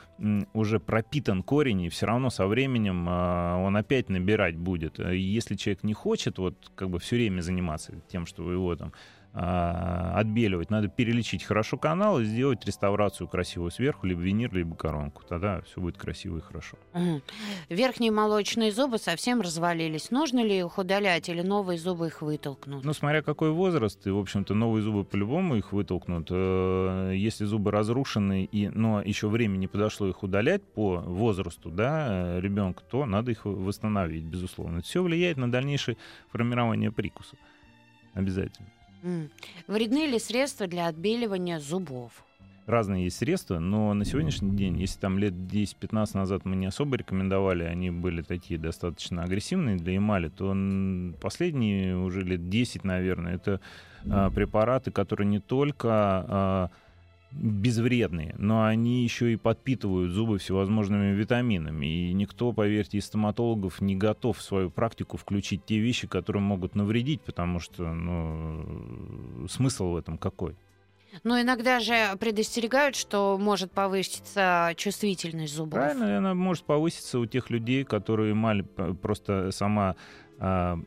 уже 0.54 0.80
пропитан 0.80 1.42
корень, 1.42 1.84
и 1.84 1.90
все 1.90 2.06
равно 2.06 2.30
со 2.30 2.48
временем 2.48 3.06
а, 3.08 3.58
он 3.58 3.78
опять 3.78 4.10
набирать 4.10 4.58
будет. 4.58 5.00
Если 5.00 5.56
человек 5.56 5.84
не 5.84 5.94
хочет 5.94 6.38
вот 6.38 6.72
как 6.76 6.90
бы 6.90 7.00
все 7.00 7.16
время 7.16 7.42
заниматься 7.42 7.94
тем, 8.10 8.26
что 8.26 8.52
его 8.52 8.76
там 8.76 8.92
отбеливать, 9.40 10.70
надо 10.72 10.88
перелечить 10.88 11.44
хорошо 11.44 11.78
канал 11.78 12.20
и 12.20 12.26
сделать 12.26 12.66
реставрацию 12.66 13.28
красивую 13.28 13.72
сверху, 13.72 14.08
либо 14.08 14.22
винир, 14.22 14.54
либо 14.54 14.76
коронку. 14.76 15.24
Тогда 15.28 15.62
все 15.62 15.80
будет 15.80 15.98
красиво 15.98 16.38
и 16.38 16.42
хорошо. 16.42 16.78
Верхние 17.70 18.12
молочные 18.12 18.72
зубы 18.72 18.98
совсем 18.98 19.42
развалились. 19.42 20.10
Нужно 20.12 20.44
ли 20.44 20.58
их 20.58 20.78
удалять 20.78 21.30
или 21.30 21.42
новые 21.42 21.78
зубы 21.78 22.08
их 22.08 22.22
вытолкнут? 22.22 22.84
Ну, 22.84 22.94
смотря 22.94 23.22
какой 23.22 23.52
возраст, 23.52 24.06
и, 24.08 24.10
в 24.10 24.18
общем-то, 24.18 24.54
новые 24.54 24.82
зубы 24.82 25.04
по-любому 25.04 25.56
их 25.56 25.72
вытолкнут. 25.72 26.28
Э, 26.32 27.14
Если 27.16 27.46
зубы 27.46 27.72
разрушены, 27.72 28.46
и, 28.46 28.70
но 28.70 29.02
еще 29.02 29.28
время 29.28 29.58
не 29.58 29.68
подошло 29.68 30.08
их 30.08 30.24
удалять 30.24 30.64
по 30.64 30.98
возрасту 30.98 31.70
да, 31.70 32.40
ребенка, 32.40 32.84
то 32.90 33.06
надо 33.06 33.32
их 33.32 33.46
восстановить, 33.46 34.24
безусловно. 34.24 34.80
Это 34.80 34.88
все 34.88 35.04
влияет 35.04 35.38
на 35.38 35.52
дальнейшее 35.52 35.98
формирование 36.32 36.92
прикуса. 36.92 37.36
Обязательно. 38.14 38.70
Вредны 39.68 40.08
ли 40.08 40.20
средства 40.20 40.68
для 40.68 40.88
отбеливания 40.88 41.60
зубов? 41.60 42.24
разные 42.68 43.06
есть 43.06 43.18
средства, 43.18 43.60
но 43.60 43.94
на 43.94 44.06
сегодняшний 44.06 44.52
день, 44.52 44.78
если 44.78 45.00
там 45.00 45.18
лет 45.18 45.34
10-15 45.34 46.18
назад 46.18 46.46
мы 46.46 46.56
не 46.56 46.68
особо 46.68 46.98
рекомендовали, 46.98 47.64
они 47.64 47.90
были 47.90 48.22
такие 48.22 48.60
достаточно 48.60 49.24
агрессивные 49.24 49.78
для 49.78 49.96
эмали, 49.96 50.28
то 50.28 50.56
последние 51.20 51.98
уже 51.98 52.22
лет 52.22 52.50
10, 52.50 52.84
наверное, 52.84 53.36
это 53.36 53.62
а, 54.10 54.30
препараты, 54.30 54.92
которые 54.92 55.28
не 55.28 55.40
только 55.40 55.90
а, 55.90 56.70
безвредные, 57.32 58.36
но 58.38 58.66
они 58.66 59.04
еще 59.04 59.34
и 59.34 59.36
подпитывают 59.36 60.12
зубы 60.12 60.38
всевозможными 60.38 61.14
витаминами. 61.14 61.86
И 61.86 62.14
никто, 62.14 62.54
поверьте, 62.54 62.98
из 62.98 63.06
стоматологов 63.06 63.82
не 63.82 63.96
готов 63.96 64.38
в 64.38 64.42
свою 64.42 64.70
практику 64.70 65.18
включить 65.18 65.66
те 65.66 65.80
вещи, 65.80 66.08
которые 66.08 66.42
могут 66.42 66.76
навредить, 66.76 67.22
потому 67.22 67.60
что 67.60 67.94
ну, 67.94 69.48
смысл 69.48 69.92
в 69.92 69.98
этом 69.98 70.18
какой? 70.18 70.56
Но 71.24 71.40
иногда 71.40 71.80
же 71.80 72.16
предостерегают, 72.20 72.96
что 72.96 73.38
может 73.40 73.72
повыситься 73.72 74.74
чувствительность 74.76 75.54
зубов. 75.54 75.80
Правильно, 75.80 76.18
она 76.18 76.34
может 76.34 76.66
повыситься 76.66 77.20
у 77.20 77.26
тех 77.26 77.50
людей, 77.50 77.84
которые 77.84 78.34
эмаль 78.34 78.64
просто 78.64 79.52
сама 79.52 79.96
а, 80.40 80.80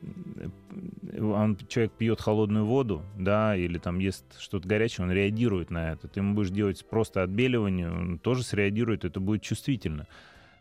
он, 1.19 1.57
человек 1.69 1.93
пьет 1.93 2.21
холодную 2.21 2.65
воду, 2.65 3.03
да, 3.19 3.57
или 3.57 3.79
там 3.79 3.99
ест 3.99 4.25
что-то 4.39 4.69
горячее, 4.69 5.07
он 5.07 5.13
реагирует 5.13 5.71
на 5.71 5.93
это. 5.93 6.09
Ты 6.09 6.21
ему 6.21 6.35
будешь 6.35 6.51
делать 6.51 6.85
просто 6.89 7.23
отбеливание, 7.23 7.91
он 7.91 8.19
тоже 8.19 8.43
среагирует, 8.43 9.05
это 9.05 9.21
будет 9.21 9.43
чувствительно. 9.43 10.07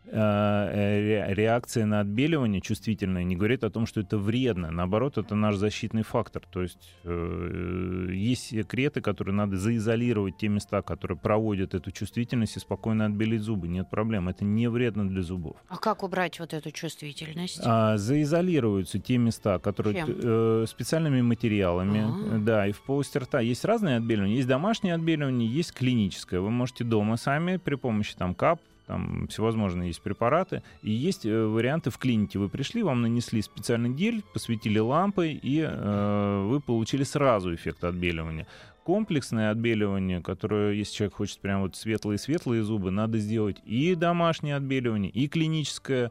Э, 0.06 0.98
ре- 0.98 1.34
реакция 1.34 1.86
на 1.86 2.00
отбеливание 2.00 2.60
чувствительная 2.60 3.22
не 3.22 3.36
говорит 3.36 3.62
о 3.62 3.70
том, 3.70 3.86
что 3.86 4.00
это 4.00 4.18
вредно. 4.18 4.70
Наоборот, 4.70 5.18
это 5.18 5.34
наш 5.34 5.56
защитный 5.56 6.02
фактор. 6.02 6.42
То 6.50 6.62
есть 6.62 6.96
э, 7.04 8.08
есть 8.12 8.48
секреты, 8.48 9.02
которые 9.02 9.34
надо 9.34 9.56
заизолировать 9.56 10.36
те 10.38 10.48
места, 10.48 10.82
которые 10.82 11.16
проводят 11.16 11.74
эту 11.74 11.92
чувствительность 11.92 12.56
и 12.56 12.60
спокойно 12.60 13.06
отбелить 13.06 13.42
зубы. 13.42 13.68
Нет 13.68 13.88
проблем. 13.88 14.28
Это 14.28 14.44
не 14.44 14.68
вредно 14.68 15.08
для 15.08 15.22
зубов. 15.22 15.56
А 15.68 15.76
как 15.76 16.02
убрать 16.02 16.40
вот 16.40 16.54
эту 16.54 16.70
чувствительность? 16.72 17.60
А, 17.62 17.96
заизолируются 17.96 18.98
те 18.98 19.16
места, 19.18 19.58
которые 19.58 19.94
Чем? 19.94 20.08
э, 20.10 20.64
специальными 20.66 21.22
материалами. 21.22 22.34
А. 22.34 22.38
Да, 22.38 22.66
и 22.66 22.72
в 22.72 22.80
полости 22.82 23.18
рта 23.18 23.40
есть 23.40 23.64
разные 23.64 23.98
отбеливания. 23.98 24.36
Есть 24.36 24.48
домашнее 24.48 24.94
отбеливание, 24.94 25.48
есть 25.48 25.72
клиническое. 25.72 26.40
Вы 26.40 26.50
можете 26.50 26.84
дома 26.84 27.16
сами 27.16 27.58
при 27.58 27.76
помощи 27.76 28.14
там 28.16 28.34
кап, 28.34 28.60
там 28.90 29.28
всевозможные 29.28 29.88
есть 29.88 30.02
препараты. 30.02 30.64
И 30.82 30.90
есть 30.90 31.24
э, 31.24 31.44
варианты 31.46 31.90
в 31.90 31.98
клинике. 31.98 32.40
Вы 32.40 32.48
пришли, 32.48 32.82
вам 32.82 33.02
нанесли 33.02 33.40
специальный 33.40 33.90
гель, 33.90 34.24
посветили 34.34 34.80
лампой, 34.80 35.38
и 35.40 35.60
э, 35.60 36.44
вы 36.48 36.60
получили 36.60 37.04
сразу 37.04 37.54
эффект 37.54 37.84
отбеливания. 37.84 38.48
Комплексное 38.82 39.52
отбеливание, 39.52 40.20
которое, 40.20 40.72
если 40.72 40.96
человек 40.96 41.14
хочет 41.14 41.38
прям 41.38 41.60
вот 41.60 41.76
светлые-светлые 41.76 42.64
зубы, 42.64 42.90
надо 42.90 43.18
сделать 43.18 43.58
и 43.64 43.94
домашнее 43.94 44.56
отбеливание, 44.56 45.12
и 45.12 45.28
клиническое, 45.28 46.10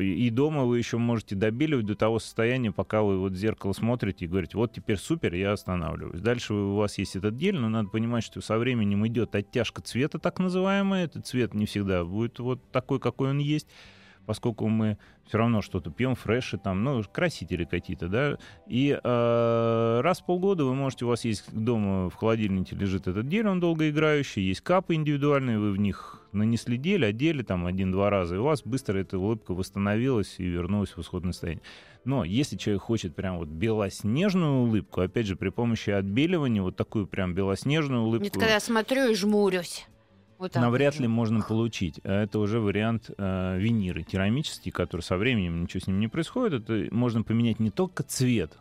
и 0.00 0.30
дома 0.30 0.64
вы 0.64 0.78
еще 0.78 0.96
можете 0.96 1.36
добеливать 1.36 1.86
до 1.86 1.94
того 1.94 2.18
состояния, 2.18 2.72
пока 2.72 3.02
вы 3.02 3.18
вот 3.18 3.32
в 3.32 3.36
зеркало 3.36 3.72
смотрите 3.72 4.24
и 4.24 4.28
говорите, 4.28 4.56
вот 4.56 4.72
теперь 4.72 4.96
супер, 4.96 5.34
я 5.34 5.52
останавливаюсь. 5.52 6.20
Дальше 6.20 6.54
у 6.54 6.76
вас 6.76 6.98
есть 6.98 7.16
этот 7.16 7.34
гель, 7.34 7.56
но 7.56 7.68
надо 7.68 7.88
понимать, 7.88 8.24
что 8.24 8.40
со 8.40 8.58
временем 8.58 9.06
идет 9.06 9.34
оттяжка 9.34 9.82
цвета, 9.82 10.18
так 10.18 10.38
называемая. 10.38 11.04
Этот 11.04 11.26
цвет 11.26 11.54
не 11.54 11.66
всегда 11.66 12.04
будет 12.04 12.38
вот 12.38 12.70
такой, 12.72 13.00
какой 13.00 13.30
он 13.30 13.38
есть 13.38 13.68
поскольку 14.26 14.68
мы 14.68 14.98
все 15.26 15.38
равно 15.38 15.62
что-то 15.62 15.90
пьем, 15.90 16.14
фреши 16.14 16.58
там, 16.58 16.82
ну, 16.82 17.02
красители 17.10 17.64
какие-то, 17.64 18.08
да, 18.08 18.38
и 18.66 18.98
э, 19.02 20.00
раз 20.02 20.20
в 20.20 20.26
полгода 20.26 20.64
вы 20.64 20.74
можете, 20.74 21.04
у 21.04 21.08
вас 21.08 21.24
есть 21.24 21.52
дома 21.52 22.10
в 22.10 22.14
холодильнике 22.14 22.74
лежит 22.76 23.06
этот 23.06 23.26
гель, 23.26 23.46
он 23.46 23.60
долгоиграющий, 23.60 24.42
есть 24.42 24.60
капы 24.60 24.94
индивидуальные, 24.94 25.58
вы 25.58 25.72
в 25.72 25.78
них 25.78 26.26
нанесли 26.32 26.76
гель, 26.76 27.04
одели 27.04 27.42
там 27.42 27.66
один-два 27.66 28.10
раза, 28.10 28.36
и 28.36 28.38
у 28.38 28.44
вас 28.44 28.62
быстро 28.62 28.98
эта 28.98 29.18
улыбка 29.18 29.52
восстановилась 29.52 30.36
и 30.38 30.44
вернулась 30.44 30.96
в 30.96 31.00
исходное 31.00 31.32
состояние. 31.32 31.62
Но 32.04 32.24
если 32.24 32.56
человек 32.56 32.82
хочет 32.82 33.14
прям 33.14 33.38
вот 33.38 33.48
белоснежную 33.48 34.62
улыбку, 34.62 35.02
опять 35.02 35.26
же, 35.26 35.36
при 35.36 35.50
помощи 35.50 35.90
отбеливания, 35.90 36.62
вот 36.62 36.76
такую 36.76 37.06
прям 37.06 37.34
белоснежную 37.34 38.02
улыбку... 38.02 38.24
Нет, 38.24 38.32
когда 38.32 38.54
я 38.54 38.60
смотрю 38.60 39.10
и 39.10 39.14
жмурюсь. 39.14 39.86
Вот 40.40 40.54
навряд 40.54 40.98
ли 40.98 41.06
можно 41.06 41.42
получить. 41.42 42.00
А 42.02 42.22
это 42.22 42.38
уже 42.38 42.60
вариант 42.60 43.10
э, 43.10 43.58
виниры 43.58 44.02
керамический, 44.04 44.72
который 44.72 45.02
со 45.02 45.18
временем 45.18 45.60
ничего 45.60 45.80
с 45.80 45.86
ним 45.86 46.00
не 46.00 46.08
происходит. 46.08 46.70
Это 46.70 46.94
можно 46.94 47.22
поменять 47.22 47.60
не 47.60 47.70
только 47.70 48.02
цвет, 48.04 48.56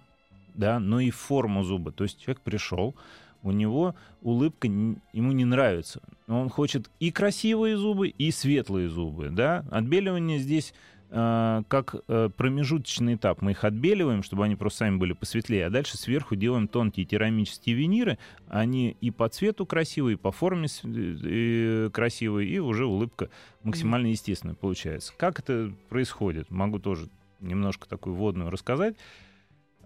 да, 0.56 0.82
но 0.82 1.00
и 1.00 1.10
форму 1.10 1.64
зуба. 1.64 1.94
То 1.94 2.04
есть 2.04 2.20
человек 2.20 2.42
пришел, 2.42 2.96
у 3.44 3.52
него 3.52 3.96
улыбка 4.22 4.68
ему 4.68 5.32
не 5.32 5.46
нравится. 5.46 6.02
Он 6.28 6.50
хочет 6.50 6.92
и 7.00 7.12
красивые 7.12 7.78
зубы, 7.78 8.10
и 8.10 8.30
светлые 8.32 8.90
зубы. 8.90 9.30
Да? 9.30 9.64
Отбеливание 9.72 10.38
здесь 10.38 10.74
как 11.12 11.96
э, 12.08 12.30
промежуточный 12.38 13.16
этап. 13.16 13.42
Мы 13.42 13.52
их 13.52 13.64
отбеливаем, 13.64 14.22
чтобы 14.22 14.46
они 14.46 14.56
просто 14.56 14.80
сами 14.80 14.98
были 14.98 15.14
посветлее, 15.14 15.66
а 15.66 15.70
дальше 15.72 15.98
сверху 15.98 16.36
делаем 16.36 16.68
тонкие 16.68 17.06
керамические 17.06 17.76
виниры. 17.76 18.20
Они 18.48 18.96
и 19.02 19.10
по 19.10 19.28
цвету 19.28 19.66
красивые, 19.66 20.14
и 20.14 20.18
по 20.18 20.32
форме 20.32 20.68
э, 20.84 21.90
красивые, 21.92 22.48
и 22.48 22.60
уже 22.60 22.86
улыбка 22.86 23.30
максимально 23.64 24.08
естественная 24.08 24.56
получается. 24.56 25.14
Как 25.18 25.40
это 25.40 25.74
происходит? 25.90 26.52
Могу 26.52 26.78
тоже 26.78 27.10
немножко 27.40 27.90
такую 27.90 28.16
вводную 28.16 28.52
рассказать. 28.52 28.96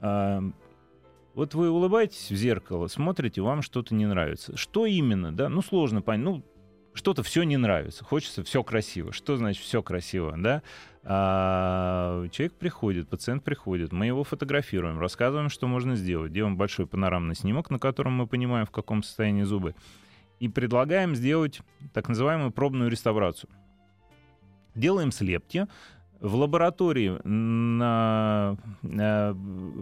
А, 0.02 0.44
вот 1.34 1.56
вы 1.56 1.70
улыбаетесь 1.72 2.30
в 2.30 2.36
зеркало, 2.36 2.88
смотрите, 2.88 3.42
вам 3.42 3.62
что-то 3.62 3.96
не 3.96 4.06
нравится. 4.06 4.58
Что 4.58 4.86
именно, 4.86 5.32
да? 5.32 5.50
Ну, 5.50 5.62
сложно 5.62 6.02
понять. 6.02 6.26
Ну, 6.26 6.44
что-то 6.94 7.24
все 7.24 7.44
не 7.44 7.58
нравится, 7.58 8.04
хочется 8.04 8.44
все 8.44 8.64
красиво. 8.64 9.12
Что 9.12 9.38
значит 9.38 9.64
все 9.64 9.82
красиво, 9.82 10.36
да? 10.38 10.62
А, 11.04 12.28
человек 12.30 12.54
приходит, 12.54 13.10
пациент 13.10 13.44
приходит, 13.44 13.92
мы 13.92 14.06
его 14.06 14.24
фотографируем, 14.24 15.00
рассказываем, 15.00 15.50
что 15.50 15.68
можно 15.68 15.96
сделать, 15.96 16.32
делаем 16.32 16.56
большой 16.56 16.88
панорамный 16.88 17.36
снимок, 17.36 17.70
на 17.70 17.80
котором 17.80 18.14
мы 18.14 18.28
понимаем, 18.28 18.66
в 18.66 18.72
каком 18.72 19.04
состоянии 19.04 19.44
зубы, 19.44 19.76
и 20.40 20.48
предлагаем 20.48 21.16
сделать 21.16 21.62
так 21.94 22.08
называемую 22.08 22.52
пробную 22.52 22.90
реставрацию. 22.90 23.50
Делаем 24.76 25.12
слепки, 25.12 25.68
в 26.22 26.36
лаборатории 26.36 27.20
на, 27.28 28.56
на, 28.82 29.38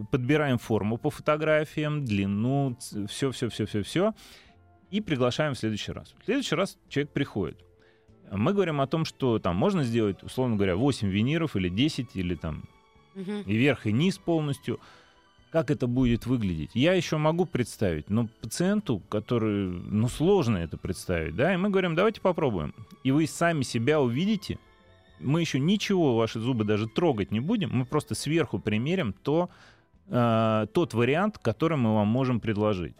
подбираем 0.10 0.58
форму 0.58 0.98
по 0.98 1.12
фотографиям, 1.12 2.04
длину, 2.04 2.76
все, 3.08 4.10
и 4.92 5.02
приглашаем 5.02 5.56
в 5.56 5.58
следующий 5.58 5.94
раз. 5.94 6.14
В 6.22 6.26
следующий 6.26 6.56
раз 6.56 6.78
человек 6.90 7.12
приходит. 7.12 7.58
Мы 8.30 8.54
говорим 8.54 8.80
о 8.80 8.88
том, 8.88 9.04
что 9.04 9.40
там 9.40 9.56
можно 9.56 9.84
сделать, 9.84 10.22
условно 10.24 10.56
говоря, 10.56 10.76
8 10.76 11.10
виниров 11.10 11.56
или 11.56 11.70
10, 11.70 12.16
или 12.16 12.36
там 12.36 12.64
угу. 13.16 13.32
и 13.46 13.56
верх, 13.56 13.88
и 13.88 13.92
низ 13.92 14.18
полностью. 14.18 14.80
Как 15.52 15.70
это 15.70 15.86
будет 15.86 16.26
выглядеть? 16.28 16.72
Я 16.74 16.94
еще 16.94 17.18
могу 17.18 17.46
представить, 17.46 18.10
но 18.10 18.30
пациенту, 18.42 19.00
который, 19.10 19.68
ну, 19.70 20.08
сложно 20.08 20.58
это 20.58 20.78
представить, 20.78 21.36
да, 21.36 21.54
и 21.54 21.58
мы 21.58 21.70
говорим, 21.70 21.94
давайте 21.94 22.22
попробуем. 22.22 22.74
И 23.04 23.12
вы 23.12 23.28
сами 23.28 23.64
себя 23.64 24.00
увидите, 24.00 24.60
мы 25.20 25.42
еще 25.42 25.60
ничего 25.60 26.16
ваши 26.16 26.40
зубы 26.40 26.64
даже 26.64 26.88
трогать 26.88 27.32
не 27.32 27.42
будем, 27.42 27.70
мы 27.74 27.86
просто 27.86 28.16
сверху 28.16 28.60
примерим 28.60 29.12
то, 29.12 29.50
э, 30.08 30.68
тот 30.74 30.94
вариант, 30.94 31.38
который 31.38 31.78
мы 31.78 31.96
вам 31.96 32.08
можем 32.08 32.40
предложить. 32.40 32.96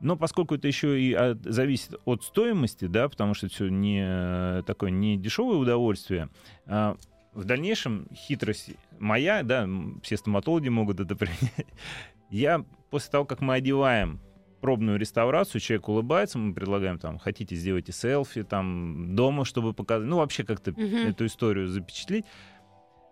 Но 0.00 0.16
поскольку 0.16 0.54
это 0.54 0.68
еще 0.68 1.00
и 1.00 1.12
от, 1.12 1.42
зависит 1.44 1.94
от 2.04 2.22
стоимости, 2.22 2.86
да, 2.86 3.08
потому 3.08 3.34
что 3.34 3.46
это 3.46 3.54
все 3.54 3.68
не 3.68 4.62
такое 4.62 4.90
не 4.90 5.16
дешевое 5.16 5.56
удовольствие, 5.56 6.28
а 6.66 6.96
в 7.32 7.44
дальнейшем 7.44 8.08
хитрость 8.14 8.70
моя, 8.98 9.42
да, 9.42 9.68
все 10.02 10.16
стоматологи 10.16 10.68
могут 10.68 11.00
это 11.00 11.14
принять. 11.16 11.66
Я 12.30 12.64
после 12.90 13.10
того, 13.10 13.24
как 13.24 13.40
мы 13.40 13.54
одеваем 13.54 14.20
пробную 14.60 14.98
реставрацию, 14.98 15.60
человек 15.60 15.88
улыбается, 15.88 16.38
мы 16.38 16.54
предлагаем 16.54 16.98
там, 16.98 17.18
хотите 17.18 17.54
сделайте 17.54 17.92
селфи 17.92 18.42
там 18.42 19.14
дома, 19.14 19.44
чтобы 19.44 19.74
показать, 19.74 20.08
ну 20.08 20.16
вообще 20.16 20.44
как-то 20.44 20.72
uh-huh. 20.72 21.10
эту 21.10 21.26
историю 21.26 21.68
запечатлеть. 21.68 22.24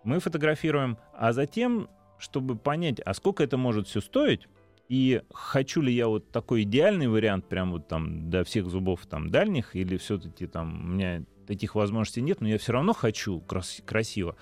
Мы 0.05 0.20
фотографируем, 0.20 0.99
а 1.12 1.33
затем, 1.33 1.88
чтобы 2.18 2.57
понять, 2.57 3.01
а 3.01 3.14
сколько 3.14 3.44
это 3.44 3.57
может 3.57 3.88
все 3.88 4.01
стоить, 4.01 4.49
и 4.88 5.23
хочу 5.33 5.81
ли 5.81 5.92
я 5.92 6.09
вот 6.09 6.31
такой 6.31 6.62
идеальный 6.62 7.09
вариант, 7.09 7.49
прям 7.49 7.73
вот 7.73 7.88
там 7.88 8.31
до 8.31 8.44
всех 8.44 8.68
зубов 8.68 9.07
там 9.07 9.31
дальних, 9.31 9.75
или 9.75 9.97
все-таки 9.97 10.47
там 10.47 10.85
у 10.85 10.88
меня 10.94 11.25
таких 11.47 11.75
возможностей 11.75 12.20
нет, 12.20 12.40
но 12.40 12.49
я 12.49 12.59
все 12.59 12.73
равно 12.73 12.92
хочу 12.92 13.40
крас- 13.40 13.83
красиво. 13.85 14.37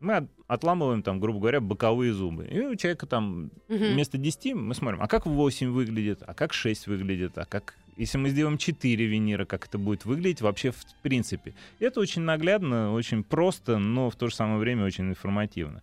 Мы 0.00 0.28
отламываем 0.46 1.02
там, 1.02 1.18
грубо 1.18 1.40
говоря, 1.40 1.60
боковые 1.60 2.12
зубы. 2.12 2.46
И 2.46 2.60
у 2.60 2.76
человека 2.76 3.06
там 3.06 3.50
угу. 3.68 3.78
вместо 3.78 4.16
10 4.16 4.54
мы 4.54 4.74
смотрим, 4.74 5.02
а 5.02 5.08
как 5.08 5.26
8 5.26 5.70
выглядит, 5.70 6.22
а 6.24 6.34
как 6.34 6.52
6 6.52 6.86
выглядит, 6.86 7.36
а 7.36 7.44
как... 7.44 7.74
Если 7.96 8.16
мы 8.16 8.30
сделаем 8.30 8.58
4 8.58 9.06
винира, 9.06 9.44
как 9.44 9.66
это 9.66 9.76
будет 9.76 10.04
выглядеть 10.04 10.40
вообще 10.40 10.70
в 10.70 10.84
принципе. 11.02 11.56
Это 11.80 11.98
очень 11.98 12.22
наглядно, 12.22 12.92
очень 12.92 13.24
просто, 13.24 13.78
но 13.78 14.08
в 14.08 14.14
то 14.14 14.28
же 14.28 14.36
самое 14.36 14.60
время 14.60 14.84
очень 14.84 15.08
информативно. 15.08 15.82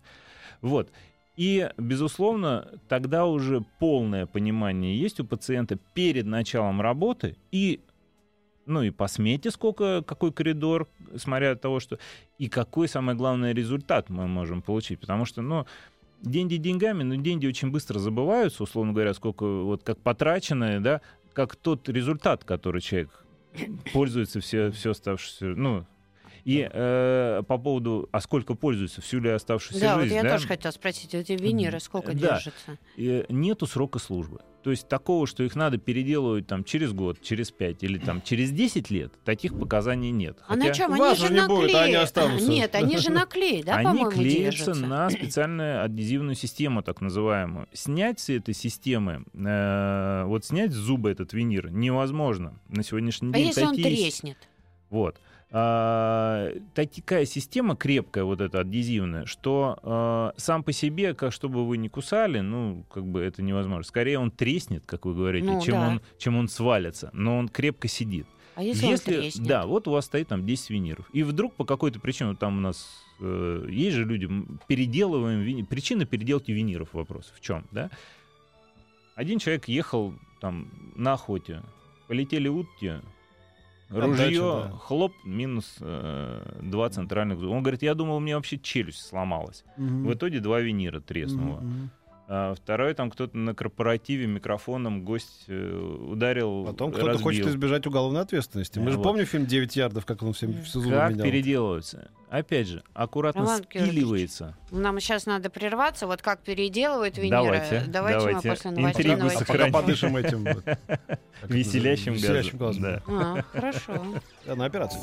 Вот. 0.62 0.90
И, 1.36 1.70
безусловно, 1.76 2.80
тогда 2.88 3.26
уже 3.26 3.62
полное 3.78 4.26
понимание 4.26 4.98
есть 4.98 5.20
у 5.20 5.24
пациента 5.24 5.76
перед 5.94 6.26
началом 6.26 6.80
работы 6.80 7.36
и 7.52 7.80
ну 8.66 8.82
и 8.82 8.90
по 8.90 9.06
смете 9.06 9.50
сколько, 9.52 10.02
какой 10.02 10.32
коридор, 10.32 10.88
смотря 11.16 11.52
от 11.52 11.60
того, 11.60 11.78
что... 11.78 11.98
И 12.38 12.48
какой, 12.48 12.88
самое 12.88 13.16
главное, 13.16 13.54
результат 13.54 14.10
мы 14.10 14.26
можем 14.26 14.60
получить. 14.60 14.98
Потому 14.98 15.24
что, 15.24 15.40
ну, 15.40 15.66
деньги 16.20 16.56
деньгами, 16.56 17.02
но 17.02 17.14
деньги 17.14 17.46
очень 17.46 17.70
быстро 17.70 17.98
забываются, 17.98 18.62
условно 18.62 18.92
говоря, 18.92 19.14
сколько, 19.14 19.44
вот 19.62 19.84
как 19.84 19.98
потраченное, 20.00 20.80
да, 20.80 21.00
как 21.32 21.56
тот 21.56 21.88
результат, 21.88 22.44
который 22.44 22.80
человек 22.80 23.24
пользуется 23.92 24.40
все, 24.40 24.70
все 24.72 24.90
оставшееся, 24.90 25.46
ну, 25.46 25.86
и 26.46 26.70
э, 26.72 27.42
по 27.48 27.58
поводу, 27.58 28.08
а 28.12 28.20
сколько 28.20 28.54
пользуются 28.54 29.00
всю 29.00 29.18
ли 29.18 29.30
оставшуюся 29.30 29.80
да, 29.80 29.94
жизнь? 29.96 30.14
Вот 30.14 30.14
я 30.14 30.22
да, 30.22 30.36
тоже 30.36 30.46
хотела 30.46 30.70
спросить, 30.70 31.12
эти 31.12 31.32
виниры 31.32 31.80
сколько 31.80 32.12
да. 32.12 32.36
держатся? 32.36 32.78
И 32.96 33.26
нету 33.28 33.66
срока 33.66 33.98
службы. 33.98 34.42
То 34.62 34.70
есть 34.70 34.86
такого, 34.86 35.26
что 35.26 35.42
их 35.42 35.56
надо 35.56 35.78
переделывать 35.78 36.46
там 36.46 36.62
через 36.62 36.92
год, 36.92 37.20
через 37.20 37.50
пять 37.50 37.82
или 37.82 37.98
там 37.98 38.22
через 38.22 38.52
10 38.52 38.90
лет, 38.90 39.12
таких 39.24 39.58
показаний 39.58 40.12
нет. 40.12 40.38
А 40.46 40.54
Хотя... 40.54 40.68
на 40.68 40.74
чем? 40.74 40.92
Они 40.92 41.16
же 41.16 41.32
не 41.32 41.48
будет, 41.48 41.74
они 41.74 41.94
останутся. 41.94 42.48
Нет, 42.48 42.74
они 42.76 42.96
же 42.98 43.10
наклеят, 43.10 43.66
да, 43.66 43.74
Они 43.78 44.04
клеятся 44.04 44.74
на 44.74 45.10
специальную 45.10 45.82
адгезивную 45.82 46.36
систему, 46.36 46.80
так 46.84 47.00
называемую. 47.00 47.66
Снять 47.72 48.20
с 48.20 48.28
этой 48.28 48.54
системы, 48.54 49.24
э, 49.34 50.24
вот 50.26 50.44
снять 50.44 50.70
с 50.70 50.76
зуба 50.76 51.10
этот 51.10 51.32
винир 51.32 51.70
невозможно 51.70 52.60
на 52.68 52.84
сегодняшний 52.84 53.30
а 53.30 53.32
день. 53.32 53.46
А 53.46 53.46
если 53.48 53.60
такие... 53.62 53.84
он 53.84 53.92
треснет? 53.92 54.36
Вот 54.90 55.16
а, 55.50 56.50
такая 56.74 57.24
система 57.24 57.76
крепкая, 57.76 58.24
вот 58.24 58.40
эта 58.40 58.60
адгезивная, 58.60 59.26
что 59.26 59.78
а, 59.82 60.34
сам 60.36 60.64
по 60.64 60.72
себе, 60.72 61.14
как 61.14 61.32
чтобы 61.32 61.66
вы 61.66 61.76
не 61.76 61.88
кусали, 61.88 62.40
ну, 62.40 62.84
как 62.90 63.06
бы 63.06 63.20
это 63.20 63.42
невозможно. 63.42 63.84
Скорее 63.84 64.18
он 64.18 64.30
треснет, 64.30 64.84
как 64.86 65.06
вы 65.06 65.14
говорите, 65.14 65.46
ну, 65.46 65.62
чем, 65.62 65.74
да. 65.74 65.88
он, 65.88 66.00
чем 66.18 66.36
он 66.36 66.48
свалится, 66.48 67.10
но 67.12 67.38
он 67.38 67.48
крепко 67.48 67.86
сидит. 67.86 68.26
А 68.56 68.62
если, 68.62 68.86
если 68.86 69.14
он 69.14 69.20
треснет? 69.20 69.46
Да, 69.46 69.66
вот 69.66 69.86
у 69.86 69.92
вас 69.92 70.06
стоит 70.06 70.28
там 70.28 70.44
10 70.44 70.70
виниров. 70.70 71.08
И 71.12 71.22
вдруг 71.22 71.54
по 71.54 71.64
какой-то 71.64 72.00
причине, 72.00 72.30
вот 72.30 72.38
там 72.38 72.58
у 72.58 72.60
нас 72.60 73.04
э, 73.20 73.66
есть 73.70 73.94
же 73.94 74.04
люди, 74.04 74.28
переделываем 74.66 75.42
винир. 75.42 75.66
Причина 75.66 76.06
переделки 76.06 76.50
виниров 76.50 76.92
вопрос 76.92 77.32
в 77.36 77.40
чем, 77.40 77.66
да? 77.70 77.90
Один 79.14 79.38
человек 79.38 79.68
ехал 79.68 80.14
там 80.40 80.70
на 80.96 81.12
охоте, 81.12 81.62
полетели 82.08 82.48
утки, 82.48 83.00
Ружье, 83.88 84.40
да. 84.40 84.70
хлоп, 84.78 85.12
минус 85.24 85.76
э, 85.80 86.58
два 86.62 86.90
центральных 86.90 87.38
зуба. 87.38 87.54
Он 87.54 87.62
говорит, 87.62 87.82
я 87.82 87.94
думал, 87.94 88.16
у 88.16 88.20
меня 88.20 88.36
вообще 88.36 88.58
челюсть 88.58 89.06
сломалась. 89.06 89.64
Угу. 89.76 89.84
В 89.84 90.14
итоге 90.14 90.40
два 90.40 90.60
винира 90.60 91.00
треснуло. 91.00 91.58
Угу. 91.58 91.90
Второй 92.26 92.94
там 92.94 93.10
кто-то 93.10 93.36
на 93.36 93.54
корпоративе 93.54 94.26
микрофоном 94.26 95.04
гость 95.04 95.44
э, 95.48 95.96
ударил. 96.10 96.64
Потом 96.66 96.90
кто-то 96.90 97.06
разбил. 97.08 97.24
хочет 97.24 97.46
избежать 97.46 97.86
уголовной 97.86 98.20
ответственности. 98.22 98.78
Мы 98.78 98.86
Да, 98.86 98.90
же 98.92 98.96
вот. 98.98 99.04
помним 99.04 99.26
фильм 99.26 99.46
«Девять 99.46 99.76
ярдов», 99.76 100.04
как 100.06 100.22
он 100.22 100.32
всем 100.32 100.62
все 100.62 100.80
зубы 100.80 100.96
Как 100.96 101.10
менял. 101.12 101.24
переделываются? 101.24 102.10
Опять 102.28 102.66
же, 102.66 102.82
аккуратно 102.92 103.42
Роман 103.42 103.62
спиливается. 103.62 104.56
Нам 104.72 104.98
сейчас 104.98 105.26
надо 105.26 105.48
прерваться. 105.48 106.08
Вот 106.08 106.22
как 106.22 106.40
переделывают 106.40 107.16
виниры. 107.16 107.30
Давайте, 107.30 107.84
давайте. 107.86 108.26
мы 108.32 108.42
после 108.42 108.70
новостей 108.72 109.02
Интригу 109.04 109.18
новостей. 109.20 109.44
А 109.48 109.52
пока 109.52 109.70
подышим 109.70 110.16
этим 110.16 110.44
Веселящим 111.44 112.14
называется? 112.14 112.52
веселящим 112.52 112.58
газом. 112.58 112.82
газом. 112.82 113.02
Да. 113.02 113.02
А, 113.06 113.42
хорошо. 113.52 114.04
На 114.46 114.64
операцию 114.64 115.00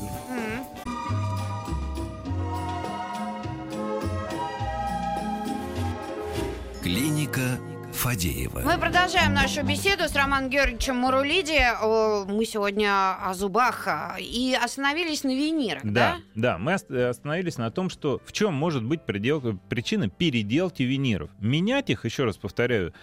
Клиника 6.83 7.59
Фадеева. 7.93 8.61
Мы 8.65 8.77
продолжаем 8.77 9.33
нашу 9.33 9.63
беседу 9.63 10.03
с 10.03 10.15
Романом 10.15 10.49
Георгиевичем 10.49 10.97
Мурулиди. 10.97 11.61
О, 11.81 12.25
Мы 12.25 12.43
сегодня 12.45 13.15
о 13.23 13.33
зубах 13.33 13.87
а, 13.87 14.17
и 14.19 14.53
остановились 14.53 15.23
на 15.23 15.29
винирах, 15.29 15.83
да? 15.83 15.91
Да, 15.91 16.17
да, 16.35 16.57
мы 16.57 16.73
ост- 16.73 16.91
остановились 16.91 17.57
на 17.57 17.69
том, 17.71 17.89
что 17.89 18.19
в 18.25 18.31
чем 18.31 18.53
может 18.53 18.83
быть 18.83 19.01
предел- 19.05 19.57
причина 19.69 20.09
переделки 20.09 20.83
виниров. 20.83 21.29
Менять 21.39 21.89
их, 21.89 22.03
еще 22.03 22.25
раз 22.25 22.37
повторяю, 22.37 22.93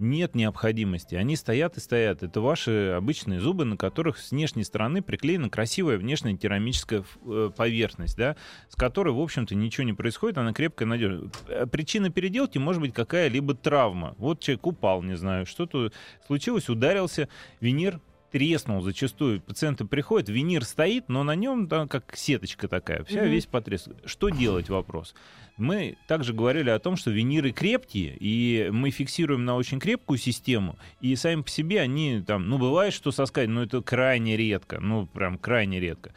нет 0.00 0.34
необходимости. 0.34 1.14
Они 1.14 1.36
стоят 1.36 1.76
и 1.76 1.80
стоят. 1.80 2.22
Это 2.22 2.40
ваши 2.40 2.94
обычные 2.96 3.40
зубы, 3.40 3.64
на 3.64 3.76
которых 3.76 4.18
с 4.18 4.30
внешней 4.30 4.64
стороны 4.64 5.02
приклеена 5.02 5.50
красивая 5.50 5.98
внешняя 5.98 6.36
керамическая 6.36 7.04
э, 7.24 7.50
поверхность, 7.56 8.16
да, 8.16 8.36
с 8.68 8.76
которой, 8.76 9.14
в 9.14 9.20
общем-то, 9.20 9.54
ничего 9.54 9.84
не 9.84 9.92
происходит, 9.92 10.38
она 10.38 10.52
крепкая, 10.52 10.88
надежная. 10.88 11.30
Э, 11.48 11.66
Причина 11.66 12.10
переделки 12.10 12.58
может 12.58 12.80
быть 12.80 12.94
какая-либо 12.94 13.54
травма. 13.54 14.14
Вот 14.18 14.40
человек 14.40 14.66
упал, 14.66 15.02
не 15.02 15.16
знаю, 15.16 15.46
что-то 15.46 15.92
случилось, 16.26 16.68
ударился, 16.68 17.28
винир 17.60 18.00
треснул 18.30 18.80
зачастую. 18.82 19.40
Пациенты 19.40 19.84
приходят, 19.84 20.28
винир 20.28 20.64
стоит, 20.64 21.08
но 21.08 21.22
на 21.24 21.34
нем 21.34 21.68
там 21.68 21.88
как 21.88 22.16
сеточка 22.16 22.68
такая, 22.68 23.04
вся 23.04 23.22
Мгм. 23.22 23.30
весь 23.30 23.46
потрес. 23.46 23.88
Что 24.04 24.28
делать 24.28 24.68
вопрос? 24.68 25.14
Мы 25.56 25.96
также 26.06 26.32
говорили 26.32 26.70
о 26.70 26.78
том, 26.78 26.96
что 26.96 27.10
виниры 27.10 27.52
крепкие, 27.52 28.16
и 28.18 28.70
мы 28.72 28.90
фиксируем 28.90 29.44
на 29.44 29.56
очень 29.56 29.78
крепкую 29.78 30.18
систему, 30.18 30.76
и 31.00 31.14
сами 31.16 31.42
по 31.42 31.50
себе 31.50 31.80
они 31.80 32.22
там, 32.26 32.48
ну, 32.48 32.56
бывает, 32.58 32.94
что 32.94 33.10
соскать, 33.12 33.48
но 33.48 33.62
это 33.62 33.82
крайне 33.82 34.36
редко, 34.36 34.80
ну, 34.80 35.06
прям 35.06 35.36
крайне 35.36 35.78
редко. 35.80 36.14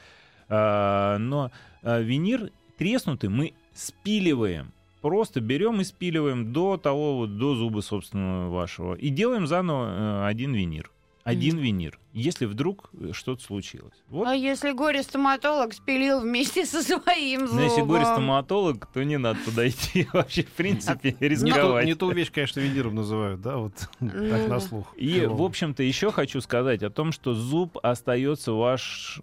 А, 0.47 1.17
но 1.17 1.51
а, 1.81 1.99
винир 1.99 2.51
треснутый 2.77 3.29
мы 3.29 3.53
спиливаем. 3.73 4.71
Просто 5.01 5.41
берем 5.41 5.81
и 5.81 5.83
спиливаем 5.83 6.53
до 6.53 6.77
того, 6.77 7.17
вот, 7.17 7.37
до 7.37 7.55
зуба 7.55 7.81
собственного 7.81 8.49
вашего. 8.49 8.93
И 8.93 9.09
делаем 9.09 9.47
заново 9.47 10.23
э, 10.23 10.27
один 10.27 10.53
винир. 10.53 10.89
Один 11.23 11.57
винир, 11.57 11.99
если 12.11 12.45
вдруг 12.45 12.89
э, 12.93 13.11
что-то 13.13 13.41
случилось. 13.41 13.93
Вот. 14.09 14.27
А 14.27 14.33
если 14.33 14.71
горе-стоматолог 14.71 15.73
спилил 15.73 16.19
вместе 16.19 16.65
со 16.65 16.83
своим 16.83 17.47
зубом? 17.47 17.63
если 17.63 17.81
горе-стоматолог, 17.81 18.85
то 18.87 19.03
не 19.03 19.17
надо 19.17 19.39
туда 19.45 19.67
идти 19.67 20.07
вообще, 20.13 20.43
в 20.43 20.51
принципе, 20.51 21.15
рисковать. 21.19 21.85
не 21.85 21.95
ту 21.95 22.11
вещь, 22.11 22.29
конечно, 22.31 22.59
виниром 22.59 22.95
называют, 22.95 23.39
да, 23.41 23.57
вот 23.57 23.73
так 23.99 23.99
Ну 23.99 24.47
на 24.47 24.59
слух. 24.59 24.93
И, 24.97 25.25
в 25.25 25.41
общем-то, 25.41 25.81
еще 25.81 26.11
хочу 26.11 26.41
сказать 26.41 26.83
о 26.83 26.89
том, 26.89 27.13
что 27.13 27.33
зуб 27.33 27.77
остается 27.81 28.51
ваш... 28.51 29.21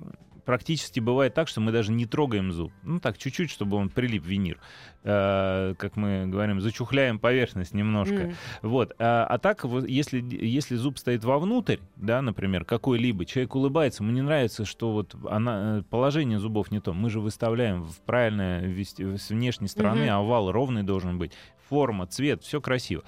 Практически 0.50 0.98
бывает 0.98 1.32
так, 1.32 1.46
что 1.46 1.60
мы 1.60 1.70
даже 1.70 1.92
не 1.92 2.06
трогаем 2.06 2.50
зуб. 2.50 2.72
Ну, 2.82 2.98
так, 2.98 3.16
чуть-чуть, 3.18 3.52
чтобы 3.52 3.76
он 3.76 3.88
прилип 3.88 4.26
винир. 4.26 4.58
Э, 5.04 5.74
как 5.78 5.94
мы 5.94 6.26
говорим, 6.26 6.60
зачухляем 6.60 7.20
поверхность 7.20 7.72
немножко. 7.72 8.14
М. 8.16 8.34
Вот. 8.62 8.92
А, 8.98 9.26
а 9.26 9.38
так, 9.38 9.64
если, 9.86 10.20
если 10.44 10.74
зуб 10.74 10.98
стоит 10.98 11.22
вовнутрь, 11.22 11.76
да, 11.94 12.20
например, 12.20 12.64
какой-либо, 12.64 13.26
человек 13.26 13.54
улыбается, 13.54 14.02
ему 14.02 14.12
не 14.12 14.22
нравится, 14.22 14.64
что 14.64 14.90
вот 14.90 15.14
она, 15.30 15.78
э, 15.78 15.82
положение 15.88 16.40
зубов 16.40 16.72
не 16.72 16.80
то. 16.80 16.94
Мы 16.94 17.10
же 17.10 17.20
выставляем 17.20 17.84
в 17.84 18.00
правильное 18.00 18.74
с 19.16 19.28
внешней 19.28 19.68
стороны, 19.68 20.06
Мгм. 20.06 20.14
овал 20.14 20.50
ровный 20.50 20.82
должен 20.82 21.16
быть, 21.16 21.30
форма, 21.68 22.08
цвет, 22.08 22.42
все 22.42 22.60
красиво. 22.60 23.04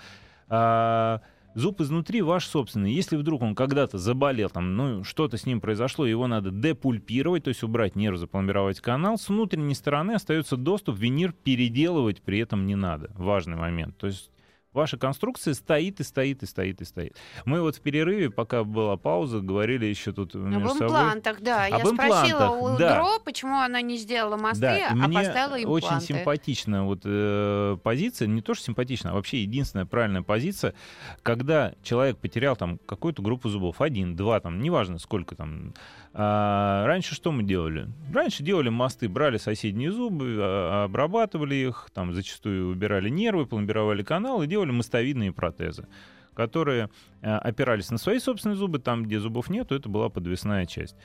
А, 0.48 1.20
зуб 1.54 1.80
изнутри 1.80 2.22
ваш 2.22 2.46
собственный. 2.46 2.92
Если 2.92 3.16
вдруг 3.16 3.42
он 3.42 3.54
когда-то 3.54 3.98
заболел, 3.98 4.50
там, 4.50 4.76
ну, 4.76 5.04
что-то 5.04 5.36
с 5.36 5.46
ним 5.46 5.60
произошло, 5.60 6.06
его 6.06 6.26
надо 6.26 6.50
депульпировать, 6.50 7.44
то 7.44 7.48
есть 7.48 7.62
убрать 7.62 7.96
нерв, 7.96 8.18
запломбировать 8.18 8.80
канал, 8.80 9.18
с 9.18 9.28
внутренней 9.28 9.74
стороны 9.74 10.12
остается 10.12 10.56
доступ, 10.56 10.98
винир 10.98 11.32
переделывать 11.32 12.22
при 12.22 12.38
этом 12.38 12.66
не 12.66 12.76
надо. 12.76 13.10
Важный 13.14 13.56
момент. 13.56 13.96
То 13.96 14.06
есть 14.06 14.30
Ваша 14.72 14.96
конструкция 14.96 15.52
стоит 15.52 16.00
и 16.00 16.02
стоит 16.02 16.42
и 16.42 16.46
стоит 16.46 16.80
и 16.80 16.84
стоит. 16.84 17.16
Мы 17.44 17.60
вот 17.60 17.76
в 17.76 17.80
перерыве, 17.82 18.30
пока 18.30 18.64
была 18.64 18.96
пауза, 18.96 19.40
говорили 19.40 19.84
еще 19.84 20.12
тут 20.12 20.34
Об 20.34 20.42
между 20.46 20.68
собой. 20.70 20.86
имплантах, 20.86 21.40
да. 21.42 21.66
Я 21.66 21.76
Об 21.76 21.86
спросила 21.88 22.44
имплантах, 22.46 22.62
у 22.62 22.78
да. 22.78 22.94
Дро, 22.94 23.18
почему 23.22 23.58
она 23.58 23.82
не 23.82 23.98
сделала 23.98 24.38
мосты, 24.38 24.60
Да, 24.62 24.88
а 24.90 24.94
мне 24.94 25.18
поставила 25.18 25.62
импланты. 25.62 25.86
очень 25.86 26.00
симпатичная 26.00 26.82
вот 26.82 27.00
э, 27.04 27.76
позиция, 27.82 28.28
не 28.28 28.40
то 28.40 28.54
что 28.54 28.64
симпатичная, 28.64 29.12
а 29.12 29.14
вообще 29.14 29.42
единственная 29.42 29.84
правильная 29.84 30.22
позиция, 30.22 30.72
когда 31.22 31.74
человек 31.82 32.16
потерял 32.16 32.56
там 32.56 32.78
какую-то 32.86 33.20
группу 33.22 33.50
зубов, 33.50 33.80
один, 33.82 34.16
два, 34.16 34.40
там, 34.40 34.60
неважно 34.60 34.98
сколько 34.98 35.34
там. 35.34 35.74
А, 36.14 36.84
раньше 36.86 37.14
что 37.14 37.32
мы 37.32 37.42
делали? 37.42 37.88
Раньше 38.12 38.42
делали 38.42 38.68
мосты, 38.68 39.08
брали 39.08 39.38
соседние 39.38 39.90
зубы, 39.90 40.36
а, 40.40 40.84
обрабатывали 40.84 41.54
их, 41.54 41.88
там 41.94 42.12
зачастую 42.14 42.70
убирали 42.70 43.08
нервы, 43.08 43.46
пломбировали 43.46 44.02
канал 44.02 44.42
и 44.42 44.46
делали 44.46 44.61
мостовидные 44.70 45.32
протезы 45.32 45.86
которые 46.34 46.88
э, 47.20 47.30
опирались 47.30 47.90
на 47.90 47.98
свои 47.98 48.18
собственные 48.18 48.56
зубы, 48.56 48.78
там, 48.78 49.02
где 49.02 49.20
зубов 49.20 49.50
нету, 49.50 49.74
это 49.74 49.90
была 49.90 50.08
подвесная 50.08 50.64
часть 50.64 50.96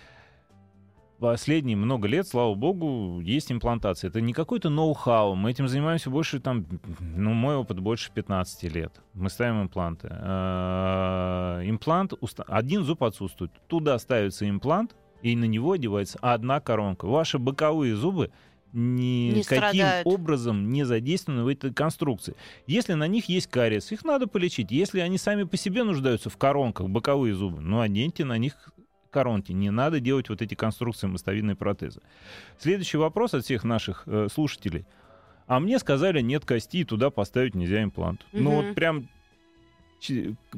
последние 1.19 1.75
много 1.77 2.07
лет, 2.07 2.27
слава 2.27 2.53
богу, 2.53 3.19
есть 3.21 3.51
имплантация. 3.51 4.09
Это 4.09 4.21
не 4.21 4.33
какой-то 4.33 4.69
ноу-хау. 4.69 5.35
Мы 5.35 5.51
этим 5.51 5.67
занимаемся 5.67 6.09
больше, 6.09 6.39
там, 6.39 6.65
ну, 6.99 7.33
мой 7.33 7.55
опыт 7.55 7.79
больше 7.79 8.11
15 8.11 8.63
лет. 8.73 9.01
Мы 9.13 9.29
ставим 9.29 9.63
импланты. 9.63 10.09
Э, 10.11 11.61
Имплант, 11.65 12.13
один 12.47 12.83
зуб 12.83 13.03
отсутствует. 13.03 13.51
Туда 13.67 13.97
ставится 13.99 14.47
имплант, 14.47 14.95
и 15.21 15.35
на 15.35 15.45
него 15.45 15.73
одевается 15.73 16.19
одна 16.21 16.59
коронка. 16.59 17.07
Ваши 17.07 17.39
боковые 17.39 17.95
зубы 17.95 18.31
никаким 18.73 19.43
страдают. 19.43 20.07
образом 20.07 20.69
не 20.69 20.83
задействованы 20.83 21.43
в 21.43 21.47
этой 21.47 21.73
конструкции. 21.73 22.35
Если 22.67 22.93
на 22.93 23.07
них 23.07 23.25
есть 23.29 23.47
кариес, 23.47 23.91
их 23.91 24.03
надо 24.03 24.27
полечить. 24.27 24.71
Если 24.71 24.99
они 24.99 25.17
сами 25.17 25.43
по 25.43 25.57
себе 25.57 25.83
нуждаются 25.83 26.29
в 26.29 26.37
коронках, 26.37 26.87
боковые 26.89 27.33
зубы, 27.33 27.61
ну, 27.61 27.79
оденьте 27.81 28.25
на 28.25 28.37
них 28.37 28.53
коронки. 29.09 29.51
Не 29.51 29.71
надо 29.71 29.99
делать 29.99 30.29
вот 30.29 30.41
эти 30.41 30.53
конструкции 30.53 31.07
мостовидной 31.07 31.55
протезы. 31.55 32.01
Следующий 32.59 32.97
вопрос 32.97 33.33
от 33.33 33.45
всех 33.45 33.63
наших 33.63 34.03
э, 34.05 34.27
слушателей. 34.31 34.85
А 35.47 35.59
мне 35.59 35.79
сказали, 35.79 36.21
нет 36.21 36.45
кости, 36.45 36.83
туда 36.83 37.09
поставить 37.09 37.55
нельзя 37.55 37.81
имплант. 37.83 38.25
Ну 38.33 38.51
Мгм. 38.51 38.65
вот 38.67 38.75
прям 38.75 39.09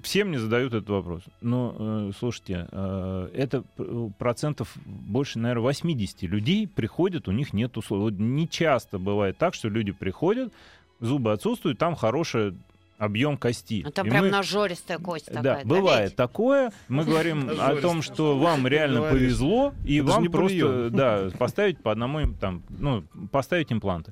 всем 0.04 0.28
мне 0.30 0.40
задают 0.40 0.74
этот 0.74 0.90
вопрос. 0.90 1.22
Но, 1.42 1.76
э, 1.80 2.12
слушайте, 2.18 2.68
э, 2.72 3.30
это 3.34 3.62
п- 3.62 4.12
процентов 4.18 4.76
больше, 4.86 5.40
наверное, 5.40 5.64
80 5.64 6.24
людей 6.28 6.68
приходят, 6.68 7.28
у 7.28 7.32
них 7.32 7.54
нет 7.54 7.78
условий. 7.78 8.04
Вот 8.04 8.14
не 8.20 8.48
часто 8.50 9.00
бывает 9.00 9.38
так, 9.38 9.54
что 9.54 9.70
люди 9.70 9.92
приходят, 9.92 10.52
зубы 11.00 11.32
отсутствуют, 11.32 11.78
там 11.78 11.96
хороший 11.96 12.54
объем 12.98 13.38
кости. 13.38 13.82
А 13.88 13.92
там 13.92 14.08
И 14.08 14.10
прям 14.10 14.26
мы- 14.26 14.30
нажористая 14.32 14.98
кость 15.00 15.28
такая. 15.28 15.42
да, 15.42 15.62
бывает 15.64 16.10
ведь? 16.10 16.16
такое. 16.18 16.74
Мы 16.90 17.06
говорим 17.06 17.50
о 17.58 17.76
том, 17.78 18.02
что 18.02 18.38
вам 18.38 18.68
реально 18.68 19.02
повезло, 19.04 19.74
и 19.86 20.00
Это 20.00 20.08
вам 20.10 20.22
не 20.24 20.28
просто 20.30 20.90
да, 20.90 21.30
поставить 21.38 21.82
по 21.82 21.94
одному 21.94 22.34
там, 22.34 22.62
ну, 22.78 23.04
поставить 23.32 23.72
импланты. 23.72 24.12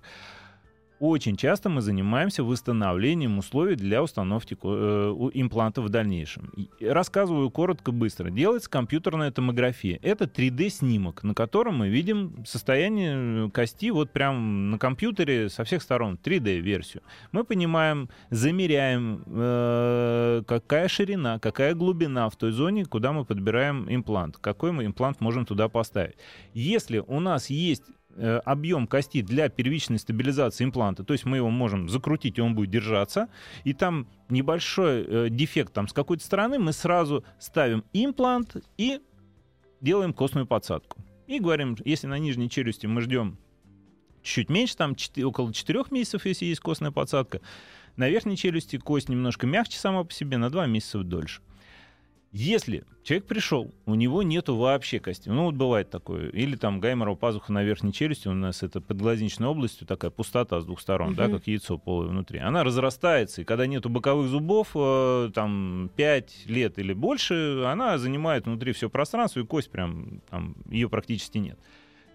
Очень 1.00 1.38
часто 1.38 1.70
мы 1.70 1.82
занимаемся 1.82 2.44
восстановлением 2.44 3.38
условий 3.38 3.76
для 3.76 4.02
установки 4.02 4.58
э, 4.62 5.30
имплантов 5.34 5.86
в 5.86 5.90
дальнейшем. 5.90 6.52
Рассказываю 6.82 7.52
коротко, 7.52 7.92
быстро. 7.92 8.32
Делается 8.32 8.70
компьютерная 8.70 9.32
томография. 9.32 10.00
Это 10.02 10.26
3D-снимок, 10.26 11.24
на 11.24 11.36
котором 11.36 11.78
мы 11.78 11.90
видим 11.90 12.44
состояние 12.48 13.48
э, 13.48 13.50
кости 13.52 13.92
вот 13.92 14.12
прям 14.12 14.72
на 14.72 14.80
компьютере 14.80 15.50
со 15.50 15.64
всех 15.64 15.84
сторон, 15.84 16.18
3D-версию. 16.24 17.04
Мы 17.32 17.44
понимаем, 17.44 18.10
замеряем, 18.32 19.24
э, 19.28 20.42
какая 20.48 20.88
ширина, 20.88 21.38
какая 21.38 21.76
глубина 21.76 22.28
в 22.30 22.36
той 22.36 22.52
зоне, 22.52 22.86
куда 22.86 23.12
мы 23.12 23.24
подбираем 23.24 23.86
имплант, 23.88 24.38
какой 24.38 24.72
мы 24.72 24.86
имплант 24.86 25.22
можем 25.22 25.46
туда 25.46 25.70
поставить. 25.70 26.16
Если 26.54 27.04
у 27.06 27.20
нас 27.20 27.52
есть 27.52 27.84
объем 28.46 28.88
кости 28.88 29.22
для 29.22 29.50
первичной 29.50 30.00
стабилизации 30.00 30.64
импланта, 30.64 31.04
то 31.04 31.14
есть 31.14 31.26
мы 31.26 31.38
его 31.38 31.50
можем 31.50 31.90
закрутить, 31.90 32.38
и 32.38 32.42
он 32.42 32.56
будет 32.56 32.72
держаться, 32.72 33.30
и 33.64 33.74
там 33.74 34.08
небольшой 34.30 35.06
э, 35.08 35.28
дефект 35.30 35.74
там 35.74 35.88
с 35.88 35.94
какой-то 35.94 36.24
стороны, 36.24 36.60
мы 36.60 36.74
сразу 36.74 37.24
ставим 37.40 37.84
имплант 37.94 38.58
и 38.78 39.00
делаем 39.82 40.14
костную 40.14 40.46
подсадку. 40.48 41.00
И 41.28 41.40
говорим, 41.40 41.78
если 41.86 42.08
на 42.08 42.18
нижней 42.18 42.50
челюсти 42.50 42.88
мы 42.88 43.02
ждем 43.02 43.38
чуть 44.24 44.50
меньше, 44.50 44.76
там 44.76 44.96
чет- 44.96 45.24
около 45.24 45.54
4 45.54 45.86
месяцев, 45.92 46.26
если 46.26 46.46
есть 46.46 46.62
костная 46.62 46.92
подсадка, 46.92 47.42
На 47.98 48.10
верхней 48.10 48.38
челюсти 48.38 48.78
кость 48.78 49.10
немножко 49.10 49.48
мягче 49.48 49.80
сама 49.80 50.04
по 50.04 50.14
себе, 50.14 50.38
на 50.38 50.52
2 50.52 50.68
месяца 50.68 51.00
дольше. 51.00 51.42
Если 52.32 52.84
человек 53.04 53.26
пришел, 53.26 53.74
у 53.86 53.96
него 53.96 54.22
нету 54.22 54.56
вообще 54.56 55.00
кости, 55.00 55.30
ну 55.30 55.46
вот 55.46 55.56
бывает 55.56 55.90
такое, 55.90 56.30
или 56.30 56.56
там 56.58 56.80
гайморова 56.80 57.16
пазуха 57.16 57.54
на 57.54 57.64
верхней 57.64 57.94
челюсти, 57.94 58.28
у 58.28 58.34
нас 58.34 58.64
это 58.64 58.82
подглазничной 58.82 59.48
областью 59.48 59.88
такая 59.88 60.12
пустота 60.12 60.60
с 60.60 60.66
двух 60.66 60.82
сторон, 60.82 61.14
uh-huh. 61.14 61.16
да, 61.16 61.30
как 61.30 61.48
яйцо 61.48 61.78
полое 61.78 62.10
внутри, 62.10 62.40
она 62.40 62.64
разрастается, 62.66 63.42
и 63.42 63.46
когда 63.46 63.66
нету 63.66 63.90
боковых 63.90 64.28
зубов, 64.28 64.72
э, 64.76 65.32
там 65.34 65.90
5 65.96 66.46
лет 66.48 66.80
или 66.80 66.94
больше, 66.94 67.64
она 67.66 67.98
занимает 67.98 68.46
внутри 68.46 68.74
все 68.74 68.90
пространство, 68.90 69.40
и 69.40 69.46
кость 69.46 69.72
прям, 69.72 70.22
там, 70.30 70.56
ее 70.70 70.90
практически 70.90 71.38
нет. 71.38 71.58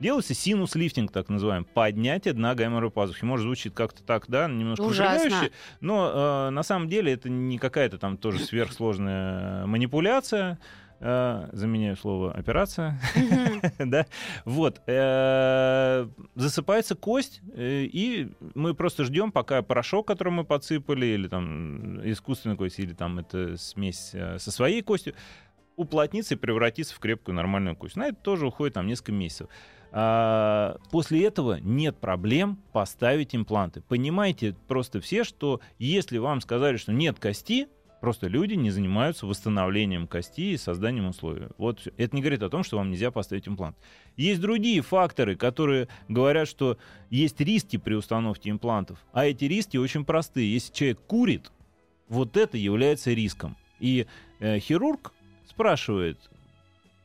Делается 0.03 0.35
синус-лифтинг, 0.35 1.13
так 1.13 1.29
называемый, 1.29 1.65
поднятие 1.65 2.35
дна 2.35 2.57
гайморовой 2.57 2.91
пазухи. 2.91 3.25
Может, 3.25 3.45
звучит 3.45 3.73
как-то 3.73 4.03
так, 4.03 4.25
да, 4.27 4.49
немножко 4.49 4.83
ужасающе, 4.83 5.53
но 5.81 6.49
э, 6.49 6.51
на 6.51 6.65
самом 6.65 6.89
деле 6.89 7.13
это 7.13 7.31
не 7.31 7.57
какая-то 7.57 7.99
там 7.99 8.17
тоже 8.17 8.41
сверхсложная 8.41 9.65
манипуляция. 9.67 10.59
Э, 10.99 11.49
заменяю 11.53 11.97
слово 11.97 12.33
операция, 12.33 13.01
да, 13.79 14.07
вот, 14.45 14.81
э, 14.87 16.09
засыпается 16.35 16.97
кость, 16.97 17.41
э, 17.55 17.83
и 17.85 18.33
мы 18.55 18.75
просто 18.75 19.05
ждем, 19.05 19.31
пока 19.31 19.63
порошок, 19.63 20.07
который 20.07 20.33
мы 20.33 20.45
подсыпали, 20.45 21.07
или 21.07 21.29
там 21.29 22.09
искусственная 22.09 22.57
кость, 22.57 22.79
или 22.79 22.93
там 22.93 23.21
это 23.21 23.57
смесь 23.57 24.15
со 24.39 24.51
своей 24.51 24.83
костью, 24.83 25.15
уплотнится 25.75 26.35
и 26.35 26.39
превратится 26.39 26.95
в 26.95 26.99
крепкую 26.99 27.35
нормальную 27.35 27.77
кость. 27.77 27.97
На 27.97 28.09
это 28.09 28.17
тоже 28.17 28.47
уходит 28.47 28.75
там 28.75 28.87
несколько 28.87 29.13
месяцев. 29.13 29.49
А, 29.95 30.79
после 30.91 31.25
этого 31.27 31.59
нет 31.61 31.99
проблем 31.99 32.59
поставить 32.73 33.37
импланты. 33.37 33.83
Понимаете 33.83 34.57
просто 34.67 35.01
все, 35.01 35.23
что 35.23 35.61
если 35.79 36.17
вам 36.17 36.41
сказали, 36.41 36.79
что 36.79 36.93
нет 36.93 37.19
кости, 37.19 37.69
просто 38.01 38.27
люди 38.27 38.55
не 38.55 38.71
занимаются 38.71 39.27
восстановлением 39.27 40.09
кости 40.09 40.53
и 40.53 40.57
созданием 40.57 41.09
условий. 41.09 41.49
Вот 41.59 41.87
это 41.99 42.17
не 42.17 42.23
говорит 42.23 42.43
о 42.43 42.49
том, 42.49 42.65
что 42.65 42.79
вам 42.79 42.91
нельзя 42.91 43.11
поставить 43.11 43.47
имплант. 43.47 43.77
Есть 44.17 44.41
другие 44.41 44.81
факторы, 44.81 45.37
которые 45.37 45.89
говорят, 46.09 46.49
что 46.49 46.79
есть 47.11 47.39
риски 47.41 47.77
при 47.77 47.93
установке 47.93 48.49
имплантов, 48.49 48.99
а 49.13 49.27
эти 49.27 49.45
риски 49.45 49.77
очень 49.77 50.07
простые. 50.07 50.55
Если 50.55 50.73
человек 50.73 51.01
курит, 51.07 51.53
вот 52.09 52.39
это 52.39 52.57
является 52.57 53.13
риском. 53.13 53.59
И 53.79 54.07
э, 54.41 54.59
хирург 54.59 55.13
спрашивает, 55.47 56.19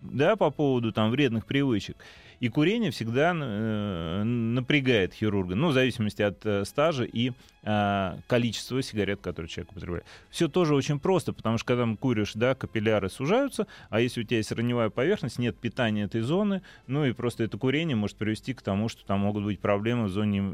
да, 0.01 0.35
по 0.37 0.51
поводу 0.51 0.93
там 0.93 1.11
вредных 1.11 1.45
привычек. 1.45 1.97
И 2.39 2.49
курение 2.49 2.91
всегда 2.91 3.33
э, 3.33 4.23
напрягает 4.23 5.13
хирурга, 5.13 5.55
ну, 5.55 5.69
в 5.69 5.73
зависимости 5.73 6.21
от 6.21 6.45
э, 6.45 6.65
стажа 6.65 7.03
и 7.03 7.31
э, 7.63 8.17
количества 8.27 8.81
сигарет, 8.81 9.21
которые 9.21 9.49
человек 9.49 9.71
употребляет. 9.71 10.05
Все 10.29 10.47
тоже 10.47 10.75
очень 10.75 10.99
просто, 10.99 11.33
потому 11.33 11.57
что 11.57 11.65
когда 11.65 11.95
куришь, 11.95 12.33
да, 12.35 12.53
капилляры 12.53 13.09
сужаются, 13.09 13.65
а 13.89 13.99
если 14.01 14.21
у 14.21 14.23
тебя 14.23 14.37
есть 14.37 14.51
раневая 14.51 14.89
поверхность, 14.89 15.39
нет 15.39 15.57
питания 15.57 16.03
этой 16.03 16.21
зоны, 16.21 16.61
ну 16.85 17.05
и 17.05 17.11
просто 17.11 17.43
это 17.43 17.57
курение 17.57 17.95
может 17.95 18.17
привести 18.17 18.53
к 18.53 18.61
тому, 18.61 18.87
что 18.87 19.05
там 19.05 19.21
могут 19.21 19.43
быть 19.43 19.59
проблемы 19.59 20.05
в 20.05 20.09
зоне 20.09 20.53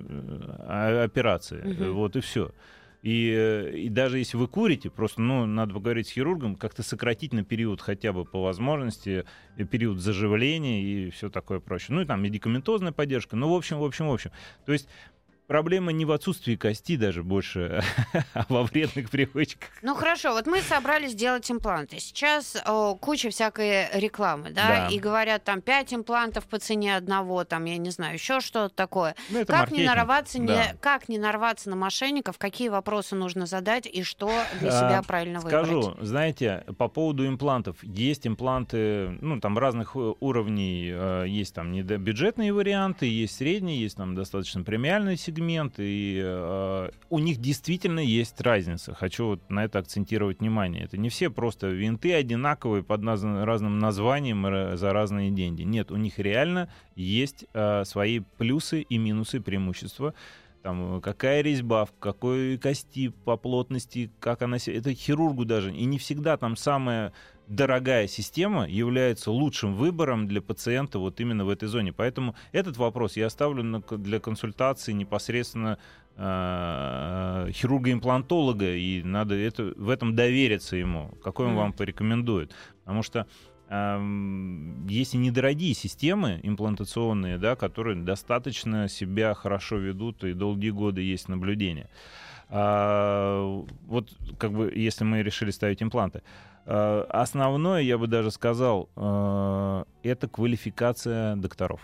операции. 0.67 1.59
Угу. 1.59 1.93
Вот 1.93 2.15
и 2.15 2.21
все. 2.21 2.51
И, 3.03 3.35
э, 3.35 3.77
и 3.77 3.89
даже 3.89 4.17
если 4.17 4.37
вы 4.37 4.47
курите, 4.47 4.89
просто, 4.89 5.21
ну, 5.21 5.45
надо 5.45 5.73
поговорить 5.73 6.07
с 6.07 6.11
хирургом, 6.11 6.55
как-то 6.55 6.83
сократить 6.83 7.33
на 7.33 7.43
период 7.43 7.81
хотя 7.81 8.13
бы 8.13 8.23
по 8.23 8.41
возможности, 8.41 9.25
э, 9.57 9.65
период 9.65 9.99
заживления 9.99 10.81
и 10.81 11.09
все 11.09 11.29
такое 11.29 11.59
прочее. 11.59 11.95
Ну, 11.95 12.01
и 12.01 12.05
там 12.05 12.23
медикаментозная 12.23 12.93
поддержка. 12.93 13.35
Ну, 13.35 13.49
в 13.49 13.55
общем, 13.55 13.79
в 13.79 13.83
общем, 13.83 14.07
в 14.07 14.13
общем. 14.13 14.31
То 14.65 14.71
есть 14.71 14.87
проблема 15.47 15.91
не 15.91 16.06
в 16.06 16.12
отсутствии 16.12 16.56
кости 16.56 16.95
даже 16.97 17.23
больше, 17.23 17.84
а 18.34 18.45
во 18.49 18.63
вредных 18.63 19.10
привычках. 19.10 19.69
Ну 19.82 19.95
хорошо, 19.95 20.34
вот 20.34 20.47
мы 20.47 20.62
собрались 20.62 21.12
сделать 21.12 21.49
импланты. 21.51 21.99
Сейчас 21.99 22.58
о, 22.65 22.95
куча 22.95 23.29
всякой 23.29 23.89
рекламы, 23.93 24.51
да? 24.51 24.67
да, 24.67 24.88
и 24.88 24.99
говорят 24.99 25.43
там 25.43 25.62
5 25.62 25.93
имплантов 25.93 26.45
по 26.45 26.60
цене 26.60 26.95
одного, 26.95 27.43
там, 27.43 27.65
я 27.65 27.77
не 27.77 27.89
знаю, 27.89 28.15
еще 28.15 28.39
что-то 28.39 28.73
такое. 28.73 29.15
Ну, 29.29 29.45
как, 29.45 29.71
не 29.71 29.86
нарваться, 29.86 30.39
да. 30.39 30.43
не, 30.43 30.77
как 30.79 31.10
не 31.10 31.17
нарваться 31.17 31.69
на 31.69 31.75
мошенников, 31.75 32.38
какие 32.38 32.69
вопросы 32.69 33.15
нужно 33.15 33.45
задать 33.45 33.86
и 33.86 34.03
что 34.03 34.32
для 34.60 34.71
себя 34.71 34.99
а, 34.99 35.03
правильно 35.03 35.39
выбрать? 35.39 35.65
Скажу, 35.65 35.95
знаете, 36.01 36.63
по 36.77 36.88
поводу 36.88 37.27
имплантов. 37.27 37.77
Есть 37.84 38.27
импланты, 38.27 39.10
ну, 39.21 39.39
там 39.39 39.58
разных 39.58 39.95
э, 39.95 40.13
уровней. 40.19 40.91
Э, 40.93 41.25
есть 41.27 41.53
там 41.53 41.73
бюджетные 41.73 42.53
варианты, 42.53 43.06
есть 43.06 43.36
средние, 43.36 43.82
есть 43.82 43.97
там 43.97 44.15
достаточно 44.15 44.63
премиальный 44.63 45.17
сегмент 45.33 45.75
и 45.77 46.21
э, 46.23 46.89
у 47.09 47.19
них 47.19 47.37
действительно 47.37 47.99
есть 47.99 48.39
разница. 48.41 48.93
Хочу 48.93 49.25
вот 49.27 49.49
на 49.49 49.65
это 49.65 49.79
акцентировать 49.79 50.39
внимание. 50.39 50.83
Это 50.83 50.97
не 50.97 51.09
все 51.09 51.29
просто 51.29 51.67
винты 51.67 52.13
одинаковые 52.13 52.83
под 52.83 53.01
наз... 53.01 53.23
разным 53.23 53.79
названием 53.79 54.77
за 54.77 54.93
разные 54.93 55.31
деньги. 55.31 55.63
Нет, 55.63 55.91
у 55.91 55.97
них 55.97 56.19
реально 56.19 56.69
есть 56.95 57.45
э, 57.53 57.83
свои 57.85 58.19
плюсы 58.37 58.81
и 58.81 58.97
минусы, 58.97 59.41
преимущества 59.41 60.13
там, 60.61 61.01
какая 61.01 61.41
резьба, 61.41 61.83
в 61.83 61.91
какой 61.99 62.57
кости 62.57 63.09
по 63.09 63.35
плотности, 63.35 64.09
как 64.21 64.41
она... 64.43 64.55
Это 64.65 64.93
хирургу 64.93 65.43
даже. 65.43 65.73
И 65.73 65.83
не 65.83 65.97
всегда 65.97 66.37
там 66.37 66.55
самая 66.55 67.11
дорогая 67.47 68.08
система 68.08 68.67
является 68.67 69.32
лучшим 69.32 69.75
выбором 69.75 70.27
для 70.27 70.41
пациента 70.41 70.99
вот 70.99 71.19
именно 71.19 71.45
в 71.45 71.49
этой 71.49 71.67
зоне. 71.67 71.93
Поэтому 71.93 72.36
этот 72.51 72.77
вопрос 72.77 73.17
я 73.17 73.27
оставлю 73.27 73.84
для 73.97 74.19
консультации 74.19 74.93
непосредственно 74.93 75.77
э, 76.15 77.49
хирурга-имплантолога, 77.51 78.75
и 78.75 79.03
надо 79.03 79.36
это, 79.36 79.73
в 79.75 79.89
этом 79.89 80.15
довериться 80.15 80.75
ему, 80.75 81.12
какой 81.23 81.47
он 81.47 81.53
mm. 81.53 81.58
вам 81.58 81.73
порекомендует. 81.73 82.53
Потому 82.84 83.03
что 83.03 83.27
э, 83.69 84.86
есть 84.88 85.15
и 85.15 85.17
недорогие 85.17 85.73
системы 85.73 86.39
имплантационные, 86.43 87.38
да, 87.38 87.56
которые 87.56 87.97
достаточно 87.97 88.88
себя 88.88 89.34
хорошо 89.34 89.77
ведут, 89.77 90.23
и 90.23 90.34
долгие 90.34 90.71
годы 90.71 91.01
есть 91.01 91.27
наблюдение. 91.27 91.89
А, 92.49 93.63
вот 93.88 94.10
как 94.38 94.51
бы 94.53 94.71
если 94.75 95.03
мы 95.03 95.23
решили 95.23 95.51
ставить 95.51 95.82
импланты. 95.82 96.21
Э, 96.65 97.06
основное, 97.10 97.82
я 97.82 97.97
бы 97.97 98.08
даже 98.08 98.32
сказал, 98.32 98.89
э, 98.95 99.84
это 100.03 100.27
квалификация 100.27 101.36
докторов. 101.36 101.82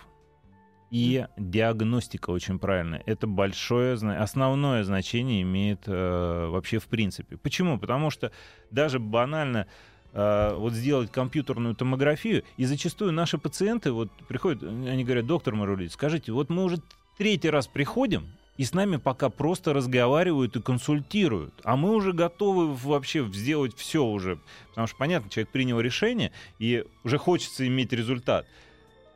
И 0.92 1.28
диагностика 1.38 2.32
очень 2.32 2.58
правильная. 2.58 3.04
Это 3.06 3.28
большое, 3.28 3.94
основное 3.94 4.84
значение 4.84 5.44
имеет 5.44 5.82
э, 5.86 6.48
вообще 6.50 6.80
в 6.80 6.88
принципе. 6.88 7.38
Почему? 7.38 7.78
Потому 7.78 8.10
что 8.10 8.32
даже 8.72 9.00
банально 9.00 9.68
вот 10.12 10.74
сделать 10.74 11.12
компьютерную 11.12 11.76
томографию, 11.76 12.44
и 12.58 12.66
зачастую 12.66 13.12
наши 13.12 13.38
пациенты 13.38 13.92
вот 13.92 14.10
приходят, 14.28 14.64
они 14.64 15.04
говорят, 15.04 15.28
доктор 15.28 15.54
Марулит, 15.54 15.92
скажите, 15.92 16.32
вот 16.32 16.50
мы 16.50 16.64
уже 16.64 16.78
третий 17.20 17.52
раз 17.52 17.68
приходим, 17.68 18.26
и 18.60 18.66
с 18.66 18.74
нами 18.74 18.98
пока 18.98 19.30
просто 19.30 19.72
разговаривают 19.72 20.58
и 20.58 20.62
консультируют. 20.62 21.54
А 21.64 21.78
мы 21.78 21.96
уже 21.96 22.12
готовы 22.12 22.76
вообще 22.76 23.26
сделать 23.32 23.74
все 23.78 24.04
уже. 24.04 24.38
Потому 24.68 24.86
что, 24.86 24.98
понятно, 24.98 25.30
человек 25.30 25.50
принял 25.50 25.80
решение, 25.80 26.34
и 26.60 26.86
уже 27.06 27.18
хочется 27.18 27.66
иметь 27.66 27.94
результат. 27.94 28.46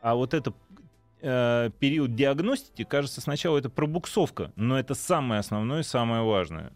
А 0.01 0.15
вот 0.15 0.33
это 0.33 0.53
э, 1.21 1.71
период 1.77 2.15
диагностики, 2.15 2.85
кажется, 2.85 3.19
сначала 3.19 3.57
это 3.57 3.69
пробуксовка, 3.69 4.53
но 4.55 4.79
это 4.79 4.95
самое 4.95 5.39
основное 5.39 5.81
и 5.81 5.83
самое 5.83 6.23
важное. 6.23 6.71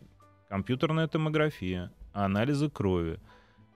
Компьютерная 0.50 1.08
томография, 1.08 1.90
анализы 2.12 2.70
крови, 2.70 3.22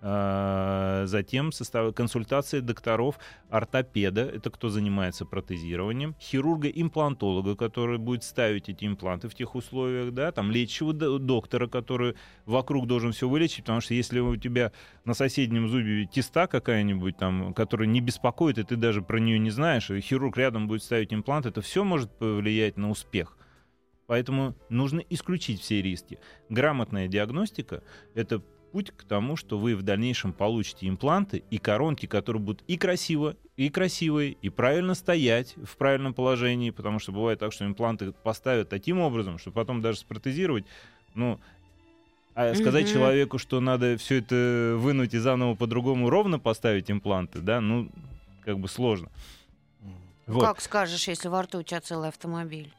затем 0.01 1.51
состав... 1.51 1.93
консультации 1.93 2.59
докторов, 2.59 3.19
ортопеда, 3.49 4.21
это 4.21 4.49
кто 4.49 4.69
занимается 4.69 5.25
протезированием, 5.25 6.15
хирурга-имплантолога, 6.19 7.55
который 7.55 7.99
будет 7.99 8.23
ставить 8.23 8.67
эти 8.67 8.85
импланты 8.85 9.29
в 9.29 9.35
тех 9.35 9.53
условиях, 9.53 10.11
да, 10.13 10.31
там 10.31 10.49
лечащего 10.49 10.93
доктора, 10.93 11.67
который 11.67 12.15
вокруг 12.45 12.87
должен 12.87 13.11
все 13.11 13.29
вылечить, 13.29 13.65
потому 13.65 13.81
что 13.81 13.93
если 13.93 14.19
у 14.19 14.35
тебя 14.37 14.71
на 15.05 15.13
соседнем 15.13 15.69
зубе 15.69 16.07
теста 16.07 16.47
какая-нибудь 16.47 17.17
там, 17.17 17.53
которая 17.53 17.87
не 17.87 18.01
беспокоит, 18.01 18.57
и 18.57 18.63
ты 18.63 18.77
даже 18.77 19.03
про 19.03 19.19
нее 19.19 19.37
не 19.37 19.51
знаешь, 19.51 19.91
и 19.91 20.01
хирург 20.01 20.35
рядом 20.37 20.67
будет 20.67 20.81
ставить 20.81 21.13
имплант, 21.13 21.45
это 21.45 21.61
все 21.61 21.83
может 21.83 22.09
повлиять 22.17 22.75
на 22.77 22.89
успех. 22.89 23.37
Поэтому 24.07 24.55
нужно 24.67 24.99
исключить 25.09 25.61
все 25.61 25.81
риски. 25.81 26.19
Грамотная 26.49 27.07
диагностика— 27.07 27.83
это 28.15 28.41
путь 28.71 28.91
к 28.91 29.03
тому, 29.03 29.36
что 29.36 29.57
вы 29.57 29.75
в 29.75 29.84
дальнейшем 29.84 30.34
получите 30.34 30.88
импланты 30.88 31.43
и 31.49 31.57
коронки, 31.57 32.05
которые 32.05 32.41
будут 32.41 32.63
и 32.67 32.77
красиво, 32.77 33.36
и 33.57 33.69
красивые, 33.69 34.31
и 34.31 34.49
правильно 34.49 34.95
стоять 34.95 35.55
в 35.63 35.77
правильном 35.77 36.13
положении, 36.13 36.71
потому 36.71 36.99
что 36.99 37.12
бывает 37.12 37.39
так, 37.39 37.53
что 37.53 37.65
импланты 37.65 38.12
поставят 38.12 38.69
таким 38.69 38.99
образом, 38.99 39.38
что 39.38 39.51
потом 39.51 39.81
даже 39.81 39.99
спротезировать, 39.99 40.65
ну, 41.13 41.39
а 42.34 42.55
сказать 42.55 42.86
mm-hmm. 42.86 42.93
человеку, 42.93 43.38
что 43.38 43.60
надо 43.60 43.97
все 43.97 44.19
это 44.19 44.75
вынуть 44.77 45.13
и 45.13 45.17
заново 45.17 45.55
по-другому 45.55 46.10
ровно 46.10 46.39
поставить 46.39 46.89
импланты, 46.89 47.39
да, 47.39 47.60
ну, 47.60 47.89
как 48.45 48.57
бы 48.57 48.67
сложно. 48.67 49.10
Вот. 50.27 50.41
Как 50.41 50.62
скажешь, 50.62 51.07
если 51.07 51.27
во 51.27 51.41
рту 51.41 51.60
у 51.60 51.63
тебя 51.63 51.81
целый 51.81 52.07
автомобиль? 52.07 52.73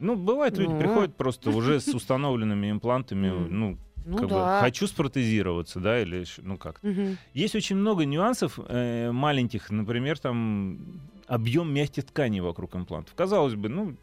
Ну, 0.00 0.16
бывает, 0.16 0.58
люди 0.58 0.72
Ну. 0.72 0.80
приходят 0.80 1.16
просто 1.16 1.50
уже 1.50 1.80
с 1.80 1.88
установленными 1.88 2.70
имплантами, 2.72 3.28
ну, 3.28 3.78
Ну 4.04 4.16
как 4.18 4.28
бы, 4.28 4.34
да. 4.34 4.60
хочу 4.60 4.86
спротезироваться, 4.86 5.80
да, 5.80 6.00
или 6.00 6.24
ну 6.38 6.56
как. 6.56 6.82
Мгм. 6.82 7.18
Есть 7.34 7.54
очень 7.54 7.76
много 7.76 8.04
нюансов 8.04 8.58
э, 8.66 9.10
маленьких, 9.12 9.70
например, 9.70 10.18
там 10.18 11.00
объем 11.26 11.72
мягких 11.72 12.04
тканей 12.04 12.40
вокруг 12.40 12.74
имплантов. 12.76 13.14
Казалось 13.14 13.54
бы, 13.54 13.68
ну, 13.68 13.96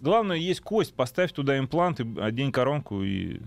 главное, 0.00 0.36
есть 0.36 0.60
кость, 0.60 0.94
поставь 0.94 1.32
туда 1.32 1.58
имплант, 1.58 2.00
и 2.00 2.20
одень 2.20 2.52
коронку 2.52 3.02
и... 3.02 3.40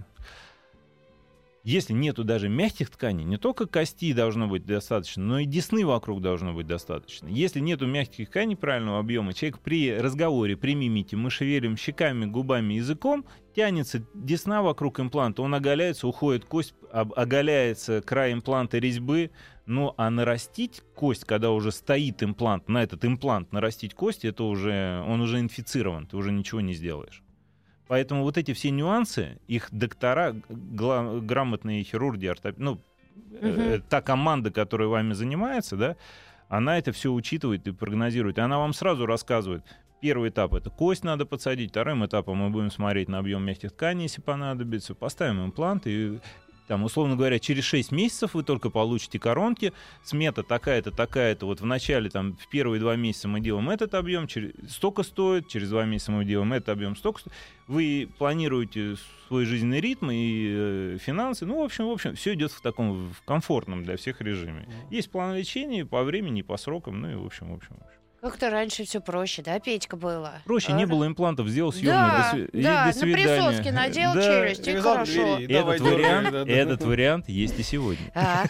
Если 1.64 1.92
нету 1.92 2.24
даже 2.24 2.48
мягких 2.48 2.90
тканей, 2.90 3.26
не 3.26 3.36
только 3.36 3.66
кости 3.66 4.14
должно 4.14 4.48
быть 4.48 4.66
достаточно, 4.66 5.22
но 5.22 5.40
и 5.40 5.46
десны 5.46 5.86
вокруг 5.86 6.22
должно 6.22 6.54
быть 6.54 6.66
достаточно. 6.66 7.28
Если 7.28 7.60
нету 7.60 7.86
мягких 7.88 8.30
тканей 8.30 8.56
правильного 8.56 9.00
объема, 9.00 9.34
человек 9.34 9.60
при 9.60 9.94
разговоре, 9.94 10.56
при 10.56 10.76
мимике, 10.76 11.18
мы 11.18 11.30
шевелим 11.30 11.76
щеками, 11.76 12.24
губами, 12.26 12.76
языком, 12.76 13.26
тянется 13.58 14.04
десна 14.14 14.62
вокруг 14.62 15.00
импланта, 15.00 15.42
он 15.42 15.56
оголяется, 15.56 16.08
уходит 16.08 16.46
кость, 16.46 16.76
оголяется 16.92 18.04
край 18.04 18.32
импланта 18.34 18.78
резьбы, 18.78 19.32
ну 19.66 19.96
а 19.98 20.12
нарастить 20.12 20.84
кость, 20.94 21.26
когда 21.26 21.50
уже 21.50 21.72
стоит 21.72 22.22
имплант, 22.22 22.70
на 22.70 22.84
этот 22.84 23.04
имплант 23.04 23.52
нарастить 23.52 23.96
кость, 23.96 24.26
это 24.26 24.44
уже, 24.44 25.04
он 25.08 25.22
уже 25.22 25.40
инфицирован, 25.40 26.06
ты 26.06 26.18
уже 26.18 26.32
ничего 26.32 26.62
не 26.62 26.76
сделаешь. 26.76 27.24
Поэтому 27.88 28.22
вот 28.22 28.38
эти 28.38 28.54
все 28.54 28.70
нюансы, 28.70 29.40
их 29.48 29.70
доктора, 29.72 30.36
гла- 30.50 31.20
грамотные 31.20 31.84
хирурги, 31.84 32.28
ортоп- 32.28 32.58
ну, 32.58 32.80
э, 33.42 33.80
та 33.90 34.04
команда, 34.04 34.52
которая 34.52 34.88
вами 34.88 35.14
занимается, 35.14 35.76
да, 35.78 35.96
она 36.48 36.78
это 36.78 36.92
все 36.92 37.12
учитывает 37.12 37.68
и 37.68 37.72
прогнозирует. 37.72 38.38
И 38.38 38.42
она 38.42 38.60
вам 38.60 38.74
сразу 38.74 39.08
рассказывает, 39.08 39.64
Первый 40.00 40.30
этап 40.30 40.54
это 40.54 40.70
кость 40.70 41.04
надо 41.04 41.26
подсадить, 41.26 41.72
вторым 41.72 42.06
этапом 42.06 42.38
мы 42.38 42.50
будем 42.50 42.70
смотреть 42.70 43.10
на 43.10 43.18
объем 43.20 43.44
мягких 43.44 43.72
тканей, 43.72 44.04
если 44.04 44.22
понадобится, 44.22 44.94
поставим 44.94 45.46
имплант 45.46 45.88
и 45.88 46.20
там, 46.68 46.84
условно 46.84 47.16
говоря, 47.16 47.40
через 47.40 47.64
6 47.64 47.92
месяцев 47.94 48.34
вы 48.34 48.44
только 48.44 48.70
получите 48.70 49.20
коронки. 49.20 49.72
Смета 50.04 50.44
такая-то, 50.44 50.92
такая-то. 50.92 51.46
Вот 51.46 51.62
в 51.62 51.66
начале, 51.66 52.10
там, 52.10 52.36
в 52.36 52.50
первые 52.50 52.82
два 52.82 52.98
месяца 52.98 53.30
мы 53.30 53.40
делаем 53.40 53.70
этот 53.70 53.94
объем, 53.94 54.28
через... 54.28 54.52
столько 54.70 55.04
стоит, 55.04 55.48
через 55.48 55.70
два 55.70 55.86
месяца 55.86 56.12
мы 56.12 56.26
делаем 56.26 56.52
этот 56.52 56.70
объем, 56.70 56.98
столько 56.98 57.22
стоит. 57.22 57.34
Вы 57.68 58.10
планируете 58.18 58.96
свой 59.28 59.46
жизненный 59.46 59.80
ритм 59.80 60.10
и 60.12 60.48
э, 60.50 60.98
финансы. 61.00 61.46
Ну, 61.46 61.62
в 61.62 61.64
общем, 61.64 61.88
в 61.88 61.92
общем, 61.92 62.16
все 62.16 62.34
идет 62.34 62.52
в 62.52 62.62
таком 62.62 63.12
в 63.14 63.22
комфортном 63.24 63.84
для 63.86 63.96
всех 63.96 64.20
режиме. 64.20 64.68
Есть 64.92 65.10
план 65.10 65.36
лечения 65.36 65.86
по 65.86 66.04
времени, 66.04 66.42
по 66.42 66.58
срокам, 66.58 67.00
ну 67.00 67.12
и 67.12 67.16
в 67.16 67.26
общем, 67.26 67.50
в 67.52 67.56
общем, 67.56 67.78
в 67.80 67.86
общем. 67.86 67.97
Как-то 68.22 68.50
раньше 68.50 68.84
все 68.84 69.00
проще, 69.00 69.44
да, 69.44 69.60
Петька, 69.60 69.96
было? 69.96 70.34
Проще, 70.46 70.72
А? 70.74 70.76
не 70.76 70.86
было 70.88 71.06
имплантов, 71.06 71.48
сделал 71.48 71.72
съемный. 71.72 71.92
Да, 71.94 72.32
до, 72.32 72.38
сви- 72.38 72.50
и 72.52 72.62
да, 72.64 72.92
до 72.92 73.06
на 73.06 73.14
присоски 73.14 73.70
надел 73.70 74.14
Да. 74.16 74.22
челюсть, 74.24 74.68
и 74.68 74.76
хорошо. 74.76 75.36
двери, 75.38 75.54
Этот 75.56 75.80
вариант, 75.82 76.32
да, 76.32 76.44
да. 76.46 76.52
этот 76.52 76.84
вариант 76.84 77.30
есть 77.30 77.60
и 77.60 77.64
сегодня. 77.64 78.12
А, 78.16 78.46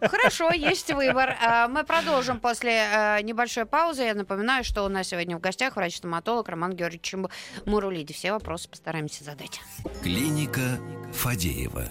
Хорошо, 0.00 0.50
есть 0.52 0.90
выбор. 0.92 1.36
А, 1.44 1.68
Мы 1.68 1.84
продолжим 1.84 2.40
после 2.40 2.80
а, 2.80 3.20
небольшой 3.20 3.66
паузы. 3.66 4.02
Я 4.04 4.14
напоминаю, 4.14 4.64
что 4.64 4.84
у 4.84 4.88
нас 4.88 5.08
сегодня 5.08 5.36
в 5.36 5.40
гостях 5.40 5.76
врач-стоматолог 5.76 6.48
Роман 6.48 6.72
Георгиевич 6.74 7.12
Му- 7.14 7.28
Мурулиди. 7.66 8.12
Все 8.14 8.32
вопросы 8.32 8.68
постараемся 8.70 9.22
задать. 9.22 9.60
Клиника 10.02 10.78
Фадеева. 11.12 11.84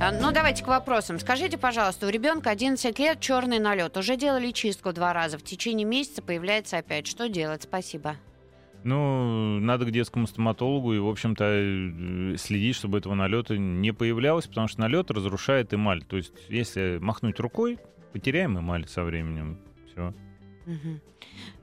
А, 0.00 0.12
Ну, 0.12 0.32
давайте 0.32 0.64
к 0.64 0.68
вопросам. 0.68 1.18
Скажите, 1.18 1.56
пожалуйста, 1.58 2.06
у 2.06 2.10
ребенка 2.10 2.50
11 2.50 2.98
лет 2.98 3.20
черный 3.20 3.58
налет. 3.58 3.96
Уже 3.96 4.16
делали 4.16 4.50
чистку 4.50 4.92
два 4.92 5.12
раза. 5.12 5.38
В 5.38 5.42
течение 5.42 5.86
месяца 5.86 6.22
появляется 6.22 6.78
опять. 6.78 7.06
Что 7.06 7.28
делать? 7.28 7.62
Спасибо. 7.62 8.16
Ну, 8.82 9.58
надо 9.60 9.84
к 9.84 9.90
детскому 9.90 10.26
стоматологу 10.26 10.94
и, 10.94 10.98
в 10.98 11.08
общем-то, 11.08 11.44
э, 11.44 12.36
следить, 12.38 12.76
чтобы 12.76 12.98
этого 12.98 13.14
налета 13.14 13.58
не 13.58 13.92
появлялось, 13.92 14.46
потому 14.46 14.68
что 14.68 14.80
налет 14.80 15.10
разрушает 15.10 15.74
эмаль. 15.74 16.02
То 16.02 16.16
есть, 16.16 16.32
если 16.48 16.98
махнуть 16.98 17.38
рукой, 17.40 17.78
потеряем 18.12 18.58
эмаль 18.58 18.88
со 18.88 19.04
временем. 19.04 19.58
Все. 19.92 20.14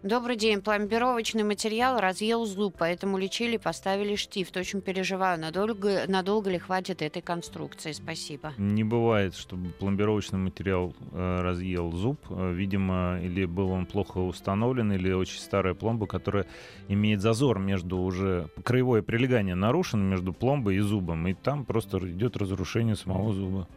Добрый 0.03 0.35
день. 0.35 0.61
Пломбировочный 0.61 1.43
материал 1.43 1.99
разъел 1.99 2.45
зуб, 2.45 2.75
поэтому 2.77 3.17
лечили, 3.17 3.57
поставили 3.57 4.15
штифт. 4.15 4.55
Очень 4.55 4.81
переживаю, 4.81 5.39
надолго, 5.39 6.03
надолго 6.07 6.49
ли 6.49 6.59
хватит 6.59 7.01
этой 7.01 7.21
конструкции. 7.21 7.91
Спасибо. 7.91 8.53
Не 8.57 8.83
бывает, 8.83 9.35
чтобы 9.35 9.69
пломбировочный 9.71 10.39
материал 10.39 10.95
э, 11.11 11.41
разъел 11.41 11.91
зуб. 11.91 12.19
Э, 12.29 12.53
Видимо, 12.53 13.19
или 13.21 13.45
был 13.45 13.71
он 13.71 13.85
плохо 13.85 14.19
установлен, 14.19 14.91
или 14.93 15.11
очень 15.11 15.39
старая 15.39 15.73
пломба, 15.73 16.07
которая 16.07 16.45
имеет 16.87 17.21
зазор 17.21 17.59
между 17.59 17.97
уже 17.97 18.49
краевое 18.63 19.01
прилегание 19.01 19.55
нарушено 19.55 20.03
между 20.03 20.31
пломбой 20.31 20.77
и 20.77 20.79
зубом, 20.79 21.27
и 21.27 21.33
там 21.33 21.65
просто 21.65 21.97
идет 21.97 22.37
разрушение 22.37 22.95
самого 22.95 23.33
зуба. 23.33 23.67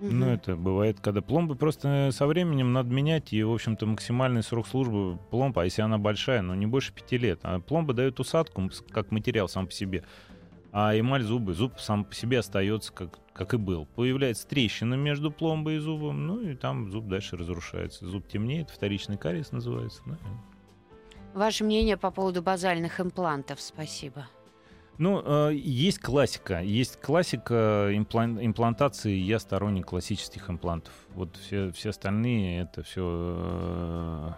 Ну, 0.00 0.26
это 0.26 0.56
бывает, 0.56 1.00
когда 1.00 1.22
пломбы 1.22 1.54
просто 1.56 2.10
со 2.12 2.26
временем 2.26 2.72
надо 2.72 2.92
менять, 2.92 3.32
и, 3.32 3.42
в 3.42 3.52
общем-то, 3.52 3.86
максимальный 3.86 4.42
срок 4.42 4.66
службы 4.66 5.18
пломбы, 5.30 5.62
а 5.62 5.64
если 5.64 5.82
она 5.82 5.96
большая, 5.98 6.42
ну, 6.42 6.54
не 6.54 6.66
больше 6.66 6.92
пяти 6.92 7.16
лет. 7.16 7.40
А 7.42 7.60
пломба 7.60 7.94
дает 7.94 8.20
усадку 8.20 8.70
как 8.90 9.10
материал 9.10 9.48
сам 9.48 9.66
по 9.66 9.72
себе. 9.72 10.04
А 10.72 10.98
эмаль 10.98 11.22
зубы, 11.22 11.54
зуб 11.54 11.80
сам 11.80 12.04
по 12.04 12.14
себе 12.14 12.40
остается 12.40 12.92
как, 12.92 13.18
как 13.32 13.54
и 13.54 13.56
был. 13.56 13.86
Появляется 13.86 14.46
трещина 14.46 14.94
между 14.94 15.30
пломбой 15.30 15.76
и 15.76 15.78
зубом, 15.78 16.26
ну, 16.26 16.40
и 16.42 16.54
там 16.54 16.90
зуб 16.90 17.06
дальше 17.06 17.38
разрушается. 17.38 18.06
Зуб 18.06 18.28
темнеет, 18.28 18.68
вторичный 18.68 19.16
кариес 19.16 19.52
называется. 19.52 20.02
и- 20.06 21.38
Ваше 21.38 21.64
мнение 21.64 21.96
по 21.96 22.10
поводу 22.10 22.42
базальных 22.42 23.00
имплантов? 23.00 23.60
Спасибо. 23.60 24.26
Ну, 24.98 25.22
э, 25.24 25.54
есть 25.54 25.98
классика. 25.98 26.62
Есть 26.62 27.00
классика 27.00 27.90
имплан- 27.92 28.44
имплантации. 28.44 29.14
Я 29.14 29.38
сторонник 29.38 29.86
классических 29.86 30.48
имплантов. 30.48 30.92
Вот 31.14 31.36
все, 31.36 31.70
все 31.72 31.90
остальные 31.90 32.60
это 32.62 32.82
все 32.82 34.34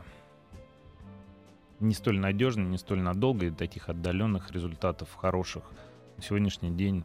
не 1.81 1.95
столь 1.95 2.19
надежно, 2.19 2.63
не 2.63 2.79
столь 2.79 3.01
надолго, 3.01 3.47
и 3.47 3.51
таких 3.51 3.89
отдаленных 3.89 4.51
результатов 4.51 5.15
хороших 5.15 5.63
на 6.17 6.23
сегодняшний 6.23 6.71
день 6.71 7.05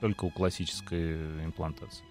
только 0.00 0.24
у 0.24 0.30
классической 0.30 1.44
имплантации. 1.44 2.04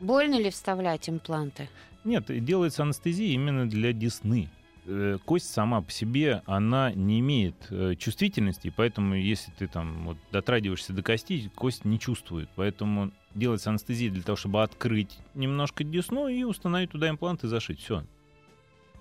Больно 0.00 0.38
ли 0.38 0.50
вставлять 0.50 1.08
импланты? 1.08 1.68
Нет, 2.04 2.24
делается 2.44 2.82
анестезия 2.82 3.32
именно 3.32 3.68
для 3.68 3.92
десны. 3.92 4.50
Э, 4.84 5.18
Кость 5.24 5.50
сама 5.50 5.80
по 5.80 5.90
себе, 5.90 6.42
она 6.46 6.92
не 6.92 7.20
имеет 7.20 7.54
э, 7.70 7.94
чувствительности, 7.96 8.72
поэтому 8.74 9.14
если 9.14 9.52
ты 9.52 9.68
там 9.68 10.06
вот, 10.06 10.16
дотрагиваешься 10.32 10.92
до 10.92 11.02
кости, 11.02 11.50
кость 11.54 11.84
не 11.84 11.98
чувствует. 12.00 12.48
Поэтому 12.56 13.12
делается 13.34 13.70
анестезия 13.70 14.10
для 14.10 14.22
того, 14.22 14.36
чтобы 14.36 14.62
открыть 14.62 15.18
немножко 15.34 15.84
десну 15.84 16.28
и 16.28 16.42
установить 16.42 16.90
туда 16.90 17.08
имплант 17.10 17.44
и 17.44 17.48
зашить. 17.48 17.80
Все. 17.80 18.04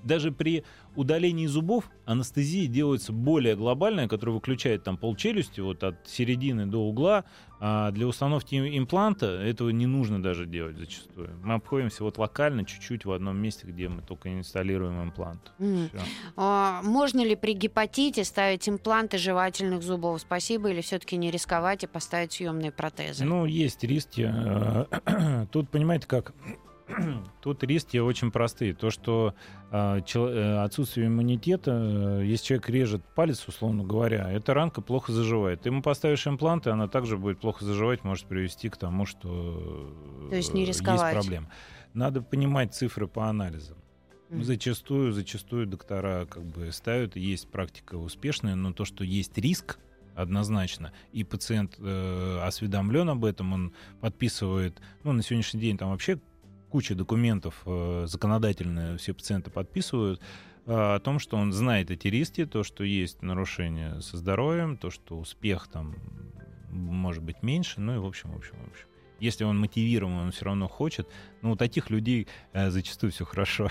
Даже 0.04 0.32
при 0.32 0.64
удалении 0.96 1.46
зубов 1.48 1.90
анестезия 2.06 2.68
делается 2.68 3.14
более 3.14 3.56
глобальная, 3.56 4.08
которая 4.08 4.36
выключает 4.36 4.84
там 4.84 4.98
полчелюсти 4.98 5.62
вот 5.62 5.84
от 5.84 6.08
середины 6.08 6.66
до 6.66 6.80
угла. 6.80 7.24
А 7.64 7.92
для 7.92 8.08
установки 8.08 8.56
им- 8.56 8.66
импланта 8.84 9.28
этого 9.28 9.70
не 9.70 9.86
нужно 9.86 10.22
даже 10.22 10.48
делать 10.48 10.78
зачастую. 10.78 11.30
Мы 11.44 11.54
обходимся 11.54 12.04
вот 12.04 12.18
локально 12.18 12.66
чуть-чуть 12.66 13.06
в 13.06 13.12
одном 13.12 13.38
месте, 13.38 13.68
где 13.68 13.88
мы 13.88 14.02
только 14.02 14.34
инсталируем 14.34 15.04
имплант. 15.04 15.52
Всё. 15.60 15.90
А, 16.36 16.82
можно 16.84 17.24
ли 17.24 17.36
при 17.36 17.54
гепатите 17.54 18.24
ставить 18.24 18.68
импланты 18.68 19.20
жевательных 19.20 19.84
зубов? 19.84 20.22
Спасибо. 20.22 20.72
Или 20.72 20.82
все-таки 20.82 21.18
не 21.18 21.30
рисковать 21.30 21.84
и 21.84 21.88
поставить 21.88 22.34
съемные 22.34 22.72
протезы? 22.72 23.26
Ну, 23.26 23.46
есть 23.46 23.84
риски. 23.84 24.28
Э, 24.34 25.46
Тут, 25.52 25.70
понимаете, 25.70 26.08
как... 26.08 26.34
Тут 27.42 27.64
риски 27.64 27.98
очень 27.98 28.32
простые. 28.32 28.74
То, 28.74 28.90
что 28.90 29.34
э, 29.72 30.02
чел- 30.06 30.28
э, 30.28 30.64
отсутствие 30.64 31.08
иммунитета, 31.08 31.72
э, 31.72 32.26
если 32.26 32.46
человек 32.46 32.70
режет 32.70 33.02
палец, 33.16 33.48
условно 33.48 33.84
говоря, 33.84 34.32
эта 34.32 34.54
ранка 34.54 34.82
плохо 34.82 35.12
заживает. 35.12 35.62
Ты 35.62 35.70
ему 35.70 35.82
поставишь 35.82 36.28
импланты, 36.28 36.70
она 36.70 36.88
также 36.88 37.18
будет 37.18 37.40
плохо 37.40 37.66
заживать, 37.66 38.04
может 38.04 38.26
привести 38.26 38.70
к 38.70 38.78
тому, 38.78 39.06
что 39.06 39.94
То 40.30 40.36
есть 40.36 40.54
не 40.54 40.64
э, 40.64 40.68
рисковать. 40.68 41.16
есть 41.16 41.28
проблема. 41.28 41.52
Надо 41.94 42.22
понимать 42.22 42.74
цифры 42.74 43.08
по 43.08 43.28
анализам. 43.28 43.78
Зачастую, 44.30 45.12
зачастую 45.12 45.68
доктора 45.68 46.26
как 46.26 46.44
бы 46.44 46.72
ставят, 46.72 47.18
есть 47.18 47.50
практика 47.50 47.96
успешная, 47.96 48.56
но 48.56 48.72
то, 48.72 48.86
что 48.86 49.04
есть 49.04 49.38
риск, 49.38 49.78
однозначно, 50.16 50.92
и 51.12 51.24
пациент 51.24 51.76
э, 51.80 52.40
осведомлен 52.44 53.10
об 53.10 53.26
этом, 53.26 53.54
он 53.54 53.74
подписывает, 54.00 54.80
ну, 55.04 55.12
на 55.12 55.22
сегодняшний 55.22 55.60
день 55.60 55.78
там 55.78 55.90
вообще 55.90 56.20
куча 56.72 56.96
документов 56.96 57.62
э, 57.66 58.06
законодательные 58.08 58.98
все 58.98 59.14
пациенты 59.14 59.52
подписывают 59.52 60.22
э, 60.66 60.74
о 60.74 61.00
том, 61.00 61.20
что 61.20 61.38
он 61.38 61.52
знает 61.52 61.92
эти 61.92 62.08
риски, 62.08 62.46
то, 62.46 62.64
что 62.64 62.84
есть 62.84 63.22
нарушение 63.22 64.02
со 64.02 64.18
здоровьем, 64.18 64.78
то, 64.78 64.90
что 64.90 65.20
успех 65.20 65.68
там 65.68 65.96
может 66.70 67.22
быть 67.22 67.44
меньше, 67.44 67.82
ну 67.82 67.96
и 67.96 67.98
в 67.98 68.06
общем, 68.06 68.32
в 68.32 68.38
общем, 68.38 68.56
в 68.66 68.72
общем. 68.72 68.88
Если 69.20 69.44
он 69.44 69.60
мотивирован, 69.60 70.14
он 70.18 70.32
все 70.32 70.46
равно 70.46 70.68
хочет. 70.68 71.08
Но 71.44 71.52
у 71.52 71.56
таких 71.56 71.92
людей 71.92 72.28
э, 72.54 72.72
зачастую 72.72 73.12
все 73.12 73.24
хорошо. 73.24 73.70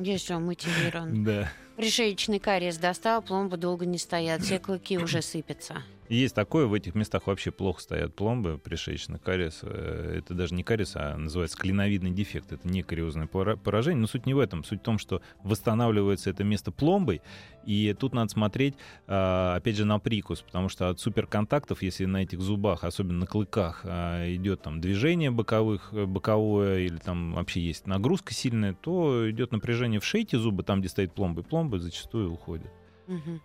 Если 0.00 0.32
он 0.32 0.46
мотивирован. 0.46 1.22
Да. 1.22 1.52
Пришеечный 1.76 2.38
кариес 2.38 2.76
достал, 2.76 3.20
пломбы 3.20 3.56
долго 3.56 3.84
не 3.84 3.98
стоят, 3.98 4.42
все 4.42 4.58
клыки 4.58 4.96
уже 4.98 5.22
сыпятся. 5.22 5.82
Есть 6.08 6.34
такое, 6.34 6.66
в 6.66 6.74
этих 6.74 6.94
местах 6.94 7.26
вообще 7.26 7.50
плохо 7.50 7.80
стоят 7.80 8.14
пломбы, 8.14 8.58
пришеечный 8.58 9.18
кариес. 9.18 9.60
Э, 9.62 10.18
это 10.18 10.34
даже 10.34 10.54
не 10.54 10.62
кариес, 10.62 10.92
а 10.96 11.16
называется 11.16 11.56
клиновидный 11.56 12.10
дефект. 12.10 12.52
Это 12.52 12.68
не 12.68 12.82
кариозное 12.82 13.26
поражение. 13.26 14.02
Но 14.02 14.06
суть 14.06 14.26
не 14.26 14.34
в 14.34 14.38
этом. 14.38 14.64
Суть 14.64 14.80
в 14.80 14.82
том, 14.82 14.98
что 14.98 15.22
восстанавливается 15.42 16.28
это 16.28 16.44
место 16.44 16.70
пломбой. 16.70 17.22
И 17.64 17.94
тут 17.98 18.12
надо 18.12 18.30
смотреть, 18.30 18.74
а, 19.06 19.56
опять 19.56 19.76
же, 19.76 19.86
на 19.86 19.98
прикус. 19.98 20.42
Потому 20.42 20.68
что 20.68 20.90
от 20.90 21.00
суперконтактов, 21.00 21.82
если 21.82 22.04
на 22.04 22.22
этих 22.22 22.40
зубах, 22.40 22.84
особенно 22.84 23.20
на 23.20 23.26
клыках, 23.26 23.80
а, 23.84 24.30
идет 24.34 24.60
там 24.60 24.82
движение 24.82 25.30
боковых, 25.30 25.88
э, 25.92 26.04
боковое 26.04 26.80
или 26.80 26.98
там 26.98 27.32
вообще 27.32 27.60
есть 27.60 27.86
нагрузка 27.86 28.34
сильная, 28.34 28.74
то 28.74 29.30
идет 29.30 29.52
напряжение 29.52 30.00
в 30.00 30.04
шейте 30.04 30.36
зуба, 30.36 30.62
там, 30.62 30.80
где 30.80 30.90
стоит 30.90 31.12
пломба. 31.12 31.40
И 31.40 31.44
пломбы 31.64 31.78
зачастую 31.78 32.32
уходят. 32.32 32.70
Угу. 33.08 33.40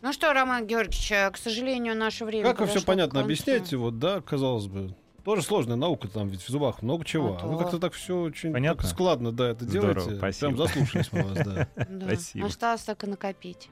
Ну 0.00 0.12
что, 0.12 0.32
Роман 0.32 0.66
Георгиевич, 0.66 1.10
э, 1.10 1.30
к 1.30 1.36
сожалению, 1.36 1.96
наше 1.96 2.24
время 2.24 2.48
Как 2.50 2.60
вы 2.60 2.66
все 2.66 2.80
понятно 2.82 3.20
объясняете, 3.20 3.76
вот, 3.76 3.98
да, 3.98 4.20
казалось 4.20 4.66
бы. 4.66 4.94
Тоже 5.24 5.42
сложная 5.42 5.76
наука, 5.76 6.08
там 6.08 6.28
ведь 6.28 6.40
в 6.40 6.48
зубах 6.48 6.80
много 6.80 7.04
чего. 7.04 7.36
А, 7.38 7.40
а 7.42 7.46
вы 7.48 7.58
как-то 7.58 7.78
так 7.78 7.92
все 7.92 8.18
очень 8.18 8.50
Понятно? 8.50 8.82
Так 8.82 8.90
складно, 8.90 9.30
да, 9.30 9.50
это 9.50 9.64
Здорово, 9.64 9.94
делаете. 9.94 10.16
Спасибо. 10.16 10.46
Прям 10.46 10.56
заслушались 10.56 11.12
мы 11.12 11.22
вас, 11.22 11.38
да. 11.44 11.68
Спасибо. 12.06 12.46
Осталось 12.46 12.82
только 12.82 13.06
накопить. 13.06 13.68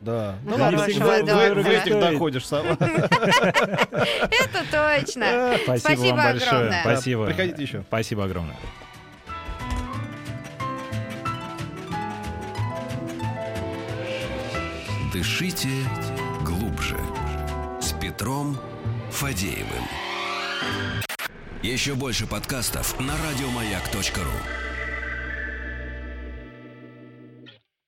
Да. 0.00 0.36
Ну, 0.44 0.56
ну 0.56 0.64
ладно, 0.64 0.78
в 0.78 0.88
этих 1.68 2.00
доходишь 2.00 2.46
сама. 2.46 2.70
Это 2.80 4.64
точно. 4.72 5.56
Спасибо 5.62 6.00
вам 6.00 6.16
большое. 6.16 6.80
Спасибо. 6.80 7.26
Приходите 7.26 7.62
еще. 7.62 7.84
Спасибо 7.86 8.24
огромное. 8.24 8.56
Дышите 15.12 15.68
глубже. 16.44 16.96
С 17.80 17.92
Петром 18.00 18.56
Фадеевым. 19.10 19.84
Еще 21.64 21.96
больше 21.96 22.28
подкастов 22.28 22.98
на 23.00 23.14
радиомаяк.ру. 23.16 24.69